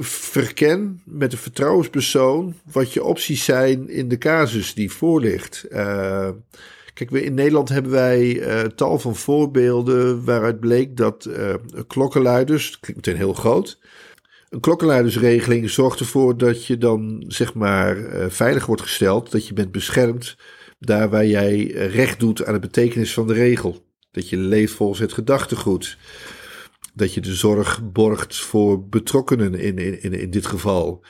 verken 0.00 1.02
met 1.04 1.32
een 1.32 1.38
vertrouwenspersoon 1.38 2.54
wat 2.72 2.92
je 2.92 3.04
opties 3.04 3.44
zijn 3.44 3.88
in 3.88 4.08
de 4.08 4.18
casus 4.18 4.74
die 4.74 4.92
voor 4.92 5.20
ligt. 5.20 5.66
Uh, 5.70 6.30
kijk, 6.94 7.10
in 7.10 7.34
Nederland 7.34 7.68
hebben 7.68 7.92
wij 7.92 8.24
uh, 8.24 8.60
tal 8.60 8.98
van 8.98 9.16
voorbeelden 9.16 10.24
waaruit 10.24 10.60
bleek 10.60 10.96
dat 10.96 11.26
uh, 11.28 11.54
klokkenluiders, 11.86 12.70
dat 12.70 12.80
klinkt 12.80 13.06
meteen 13.06 13.20
heel 13.20 13.34
groot, 13.34 13.78
een 14.48 14.60
klokkenluidersregeling 14.60 15.70
zorgt 15.70 16.00
ervoor 16.00 16.36
dat 16.36 16.66
je 16.66 16.78
dan 16.78 17.24
zeg 17.28 17.54
maar 17.54 17.96
veilig 18.28 18.66
wordt 18.66 18.82
gesteld, 18.82 19.30
dat 19.30 19.46
je 19.46 19.54
bent 19.54 19.72
beschermd 19.72 20.36
daar 20.78 21.10
waar 21.10 21.26
jij 21.26 21.66
recht 21.72 22.20
doet 22.20 22.44
aan 22.44 22.54
de 22.54 22.60
betekenis 22.60 23.12
van 23.12 23.26
de 23.26 23.32
regel. 23.32 23.84
Dat 24.10 24.28
je 24.28 24.36
leeft 24.36 24.72
volgens 24.72 25.00
het 25.00 25.12
gedachtegoed. 25.12 25.98
Dat 26.94 27.14
je 27.14 27.20
de 27.20 27.34
zorg 27.34 27.92
borgt 27.92 28.36
voor 28.36 28.88
betrokkenen 28.88 29.54
in, 29.54 29.78
in, 29.78 30.12
in 30.12 30.30
dit 30.30 30.46
geval. 30.46 31.04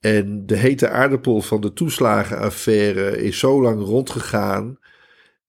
En 0.00 0.46
de 0.46 0.56
hete 0.56 0.88
aardappel 0.88 1.42
van 1.42 1.60
de 1.60 1.72
toeslagenaffaire 1.72 3.22
is 3.22 3.38
zo 3.38 3.62
lang 3.62 3.80
rondgegaan. 3.80 4.78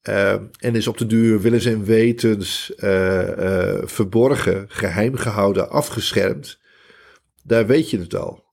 Uh, 0.10 0.32
en 0.60 0.76
is 0.76 0.88
op 0.88 0.98
de 0.98 1.06
duur 1.06 1.41
willens 1.41 1.65
en 1.65 1.84
wetens 1.84 2.74
uh, 2.78 3.38
uh, 3.38 3.82
verborgen, 3.84 4.65
geheim 4.68 5.15
gehouden, 5.15 5.70
afgeschermd. 5.70 6.60
Daar 7.44 7.65
weet 7.65 7.89
je 7.89 8.00
het 8.00 8.15
al. 8.15 8.44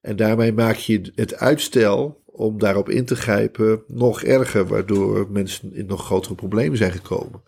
En 0.00 0.16
daarmee 0.16 0.52
maak 0.52 0.76
je 0.76 1.12
het 1.14 1.36
uitstel 1.36 2.22
om 2.24 2.58
daarop 2.58 2.88
in 2.88 3.04
te 3.04 3.16
grijpen 3.16 3.82
nog 3.86 4.22
erger, 4.22 4.66
waardoor 4.66 5.30
mensen 5.30 5.74
in 5.74 5.86
nog 5.86 6.04
grotere 6.04 6.34
problemen 6.34 6.78
zijn 6.78 6.92
gekomen. 6.92 7.42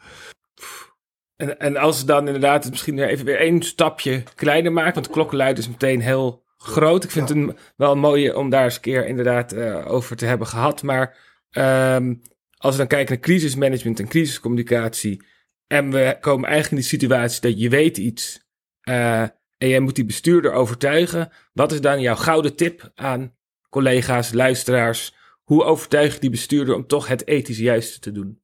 En, 1.37 1.59
en 1.59 1.77
als 1.77 1.99
ze 1.99 2.07
dan 2.07 2.27
inderdaad 2.27 2.71
misschien 2.71 2.99
even 2.99 3.25
weer 3.25 3.39
één 3.39 3.63
stapje 3.63 4.23
kleiner 4.35 4.73
maken, 4.73 4.95
want 4.95 5.07
de 5.07 5.13
klokkenluid 5.13 5.59
is 5.59 5.69
meteen 5.69 6.01
heel 6.01 6.43
groot. 6.57 7.05
Ik 7.05 7.11
vind 7.11 7.29
het 7.29 7.39
een, 7.39 7.57
wel 7.77 7.97
mooi 7.97 8.33
om 8.33 8.51
daar 8.51 8.65
eens 8.65 8.75
een 8.75 8.81
keer 8.81 9.07
inderdaad 9.07 9.55
uh, 9.55 9.93
over 9.93 10.17
te 10.17 10.27
hebben 10.27 10.47
gehad. 10.47 10.83
Maar 10.83 11.17
um, 11.51 12.23
als 12.63 12.73
we 12.73 12.79
dan 12.79 12.87
kijken 12.87 13.15
naar 13.15 13.23
crisismanagement 13.23 14.01
en 14.01 14.09
crisiscommunicatie. 14.09 15.23
En 15.67 15.91
we 15.91 16.17
komen 16.21 16.49
eigenlijk 16.49 16.71
in 16.71 16.89
die 16.89 16.99
situatie 16.99 17.41
dat 17.41 17.61
je 17.61 17.69
weet 17.69 17.99
iets. 17.99 18.41
Uh, 18.89 19.21
en 19.59 19.69
jij 19.69 19.81
moet 19.81 19.95
die 19.95 20.05
bestuurder 20.05 20.53
overtuigen. 20.53 21.31
Wat 21.53 21.73
is 21.73 21.81
dan 21.81 22.01
jouw 22.01 22.15
gouden 22.15 22.57
tip 22.57 22.91
aan 22.95 23.35
collega's, 23.71 24.33
luisteraars? 24.33 25.15
Hoe 25.43 25.65
overtuig 25.65 26.15
je 26.15 26.21
die 26.21 26.31
bestuurder 26.31 26.75
om 26.75 26.87
toch 26.87 27.07
het 27.07 27.27
ethisch 27.27 27.59
juiste 27.59 27.99
te 27.99 28.13
doen? 28.13 28.41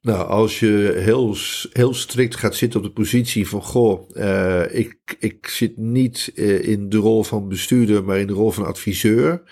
Nou, 0.00 0.28
als 0.28 0.60
je 0.60 0.92
heel, 0.96 1.36
heel 1.72 1.94
strikt 1.94 2.36
gaat 2.36 2.54
zitten 2.54 2.80
op 2.80 2.86
de 2.86 2.92
positie 2.92 3.48
van: 3.48 3.62
Goh, 3.62 4.10
uh, 4.16 4.74
ik, 4.74 5.16
ik 5.18 5.46
zit 5.46 5.76
niet 5.76 6.32
uh, 6.34 6.68
in 6.68 6.88
de 6.88 6.96
rol 6.96 7.22
van 7.22 7.48
bestuurder, 7.48 8.04
maar 8.04 8.18
in 8.18 8.26
de 8.26 8.32
rol 8.32 8.50
van 8.50 8.66
adviseur. 8.66 9.42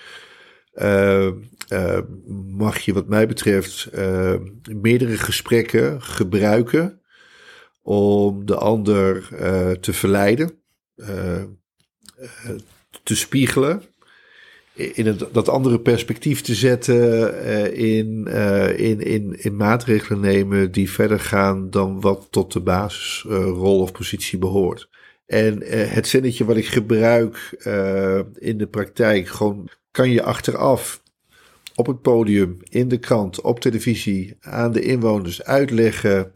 Mag 2.48 2.78
je, 2.78 2.92
wat 2.92 3.08
mij 3.08 3.26
betreft, 3.26 3.88
meerdere 4.62 5.16
gesprekken 5.16 6.02
gebruiken 6.02 7.00
om 7.82 8.46
de 8.46 8.56
ander 8.56 9.28
te 9.80 9.92
verleiden, 9.92 10.50
te 13.02 13.16
spiegelen 13.16 13.82
in 14.72 15.06
het, 15.06 15.24
dat 15.32 15.48
andere 15.48 15.80
perspectief 15.80 16.40
te 16.40 16.54
zetten, 16.54 17.74
in, 17.74 18.26
in, 18.76 19.00
in, 19.00 19.42
in 19.42 19.56
maatregelen 19.56 20.20
nemen 20.20 20.72
die 20.72 20.90
verder 20.90 21.20
gaan 21.20 21.70
dan 21.70 22.00
wat 22.00 22.26
tot 22.30 22.52
de 22.52 22.60
basisrol 22.60 23.80
of 23.80 23.92
positie 23.92 24.38
behoort. 24.38 24.88
En 25.26 25.62
het 25.68 26.08
zinnetje 26.08 26.44
wat 26.44 26.56
ik 26.56 26.66
gebruik 26.66 27.36
in 28.38 28.58
de 28.58 28.66
praktijk, 28.70 29.28
gewoon 29.28 29.68
kan 29.90 30.10
je 30.10 30.22
achteraf 30.22 31.02
op 31.80 31.86
het 31.86 32.02
podium, 32.02 32.56
in 32.68 32.88
de 32.88 32.98
krant, 32.98 33.40
op 33.40 33.60
televisie 33.60 34.36
aan 34.40 34.72
de 34.72 34.82
inwoners 34.82 35.42
uitleggen 35.42 36.32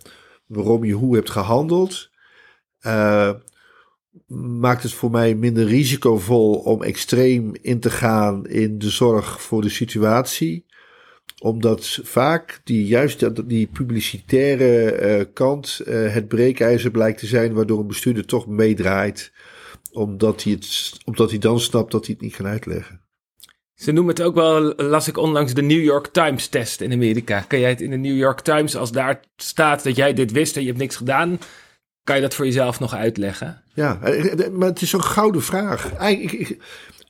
waarom 0.47 0.85
je 0.85 0.93
hoe 0.93 1.15
hebt 1.15 1.31
gehandeld 1.31 2.11
maakt 4.37 4.83
het 4.83 4.93
voor 4.93 5.11
mij 5.11 5.35
minder 5.35 5.67
risicovol 5.67 6.55
om 6.55 6.83
extreem 6.83 7.53
in 7.61 7.81
te 7.81 7.91
gaan 7.91 8.47
in 8.47 8.79
de 8.79 8.91
zorg 8.91 9.43
voor 9.43 9.63
de 9.63 9.69
situatie. 9.69 10.67
Omdat 11.43 12.01
vaak 12.03 12.61
die, 12.65 12.87
juist 12.87 13.49
die 13.49 13.67
publicitaire 13.67 15.01
uh, 15.19 15.25
kant 15.33 15.81
uh, 15.87 16.13
het 16.13 16.29
breekijzer 16.29 16.91
blijkt 16.91 17.19
te 17.19 17.27
zijn, 17.27 17.53
waardoor 17.53 17.81
een 17.81 17.87
bestuurder 17.87 18.27
toch 18.27 18.47
meedraait. 18.47 19.33
Omdat 19.93 20.43
hij, 20.43 20.53
het, 20.53 20.93
omdat 21.05 21.31
hij 21.31 21.39
dan 21.39 21.61
snapt 21.61 21.93
dat 21.93 22.07
hij 22.07 22.15
het 22.15 22.25
niet 22.25 22.37
kan 22.37 22.47
uitleggen. 22.47 23.04
Ze 23.85 23.93
noemen 23.93 24.15
het 24.15 24.25
ook 24.25 24.35
wel, 24.35 24.75
las 24.77 25.09
ik 25.09 25.17
onlangs, 25.17 25.55
de 25.55 25.63
New 25.63 25.83
York 25.83 26.07
Times 26.07 26.47
test 26.47 26.81
in 26.81 26.93
Amerika. 26.93 27.41
Kan 27.41 27.61
jij 27.61 27.69
het 27.69 27.81
in 27.81 27.91
de 27.91 27.97
New 27.97 28.17
York 28.17 28.41
Times, 28.41 28.77
als 28.77 28.93
daar 28.93 29.21
staat 29.37 29.85
dat 29.85 29.97
jij 29.97 30.15
dit 30.15 30.33
wist 30.33 30.57
en 30.57 30.61
je 30.61 30.67
hebt 30.67 30.81
niks 30.81 30.97
gedaan, 30.97 31.39
kan 32.05 32.17
je 32.17 32.23
dat 32.23 32.35
voor 32.35 32.45
jezelf 32.45 32.81
nog 32.81 32.95
uitleggen? 32.95 33.63
Ja, 33.75 34.01
eh, 34.03 34.49
maar 34.49 34.69
het 34.69 34.83
is 34.83 34.91
zo'n 34.91 35.03
gouden 35.03 35.43
vraag. 35.43 35.95
Eigenlijk, 35.95 36.57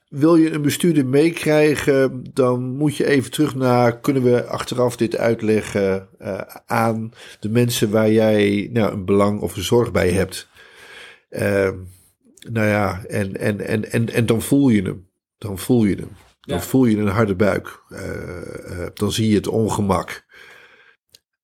wil 0.09 0.37
je 0.37 0.51
een 0.51 0.63
bestuurder 0.63 1.07
meekrijgen, 1.07 2.25
dan 2.33 2.77
moet 2.77 2.97
je 2.97 3.07
even 3.07 3.31
terug 3.31 3.55
naar: 3.55 4.01
kunnen 4.01 4.23
we 4.23 4.45
achteraf 4.45 4.97
dit 4.97 5.17
uitleggen 5.17 6.09
uh, 6.21 6.41
aan 6.67 7.13
de 7.41 7.49
mensen 7.49 7.91
waar 7.91 8.11
jij 8.11 8.69
nou, 8.73 8.93
een 8.93 9.05
belang 9.05 9.41
of 9.41 9.57
een 9.57 9.63
zorg 9.63 9.93
bij 9.93 10.11
hebt? 10.11 10.49
Uh, 11.31 11.71
nou 12.51 12.67
ja, 12.67 13.05
en, 13.09 13.37
en, 13.37 13.67
en, 13.67 13.93
en, 13.93 14.13
en 14.13 14.27
dan 14.27 14.43
voel 14.43 14.69
je 14.69 14.83
hem. 14.83 15.09
Dan 15.39 15.59
voel 15.59 15.85
je 15.85 15.95
hem. 15.95 16.11
Dan 16.45 16.63
voel 16.63 16.85
je 16.85 16.97
een 16.97 17.09
harde 17.09 17.35
buik. 17.35 17.83
Uh, 17.89 18.87
dan 18.95 19.13
zie 19.13 19.29
je 19.29 19.35
het 19.35 19.47
ongemak. 19.47 20.25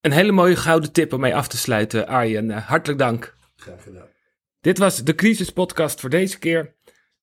Een 0.00 0.12
hele 0.12 0.32
mooie 0.32 0.56
gouden 0.56 0.92
tip 0.92 1.12
om 1.12 1.20
mee 1.20 1.34
af 1.34 1.48
te 1.48 1.56
sluiten, 1.56 2.06
Arjen. 2.06 2.50
hartelijk 2.50 2.98
dank. 2.98 3.36
Graag 3.56 3.82
gedaan. 3.82 4.08
Dit 4.60 4.78
was 4.78 5.04
de 5.04 5.14
Crisis 5.14 5.50
Podcast 5.50 6.00
voor 6.00 6.10
deze 6.10 6.38
keer. 6.38 6.76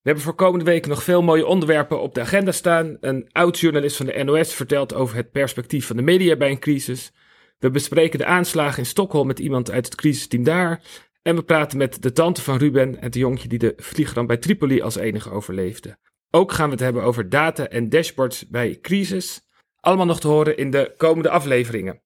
We 0.08 0.14
hebben 0.14 0.24
voor 0.24 0.36
komende 0.36 0.66
week 0.66 0.88
nog 0.88 1.04
veel 1.04 1.22
mooie 1.22 1.46
onderwerpen 1.46 2.02
op 2.02 2.14
de 2.14 2.22
agenda 2.22 2.52
staan. 2.52 2.98
Een 3.00 3.30
oud-journalist 3.32 3.96
van 3.96 4.06
de 4.06 4.24
NOS 4.24 4.54
vertelt 4.54 4.94
over 4.94 5.16
het 5.16 5.32
perspectief 5.32 5.88
van 5.88 5.96
de 5.96 6.02
media 6.02 6.36
bij 6.36 6.50
een 6.50 6.60
crisis. 6.60 7.14
We 7.60 7.72
bespreken 7.72 8.20
de 8.20 8.26
aanslagen 8.26 8.78
in 8.78 8.86
Stockholm 8.86 9.28
met 9.28 9.40
iemand 9.40 9.72
uit 9.72 9.86
het 9.86 9.96
crisisteam 9.96 10.44
daar. 10.44 10.82
En 11.22 11.36
we 11.36 11.44
praten 11.44 11.78
met 11.78 12.02
de 12.02 12.12
tante 12.12 12.42
van 12.42 12.58
Ruben, 12.58 12.98
het 13.00 13.16
jongetje 13.16 13.48
die 13.48 13.60
de 13.60 13.74
vliegramp 13.78 14.28
bij 14.28 14.38
Tripoli 14.38 14.82
als 14.82 14.96
enige 14.96 15.30
overleefde. 15.30 15.98
Ook 16.38 16.52
gaan 16.52 16.66
we 16.66 16.72
het 16.72 16.84
hebben 16.84 17.04
over 17.04 17.30
data 17.30 17.68
en 17.68 17.90
dashboards 17.90 18.48
bij 18.48 18.78
crisis. 18.82 19.42
Allemaal 19.80 20.06
nog 20.06 20.20
te 20.20 20.28
horen 20.28 20.58
in 20.58 20.72
de 20.72 20.94
komende 20.98 21.30
afleveringen. 21.30 22.02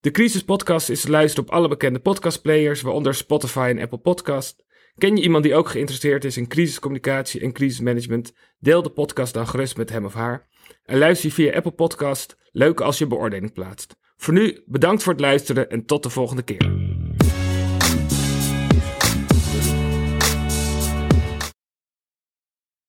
De 0.00 0.10
Crisis 0.10 0.44
Podcast 0.44 0.88
is 0.88 1.00
te 1.00 1.10
luisteren 1.10 1.48
op 1.48 1.54
alle 1.54 1.68
bekende 1.68 1.98
podcastplayers, 1.98 2.80
waaronder 2.80 3.14
Spotify 3.14 3.66
en 3.70 3.82
Apple 3.82 3.98
Podcast. 3.98 4.64
Ken 4.98 5.16
je 5.16 5.22
iemand 5.22 5.44
die 5.44 5.54
ook 5.54 5.68
geïnteresseerd 5.68 6.24
is 6.24 6.36
in 6.36 6.48
crisiscommunicatie 6.48 7.40
en 7.40 7.52
crisismanagement? 7.52 8.32
Deel 8.58 8.82
de 8.82 8.90
podcast 8.90 9.34
dan 9.34 9.48
gerust 9.48 9.76
met 9.76 9.90
hem 9.90 10.04
of 10.04 10.14
haar. 10.14 10.48
En 10.84 10.98
luister 10.98 11.30
via 11.30 11.54
Apple 11.54 11.72
Podcast. 11.72 12.36
Leuk 12.52 12.80
als 12.80 12.98
je 12.98 13.06
beoordeling 13.06 13.52
plaatst. 13.52 13.96
Voor 14.16 14.34
nu, 14.34 14.62
bedankt 14.66 15.02
voor 15.02 15.12
het 15.12 15.22
luisteren 15.22 15.70
en 15.70 15.84
tot 15.86 16.02
de 16.02 16.10
volgende 16.10 16.42
keer. 16.42 16.72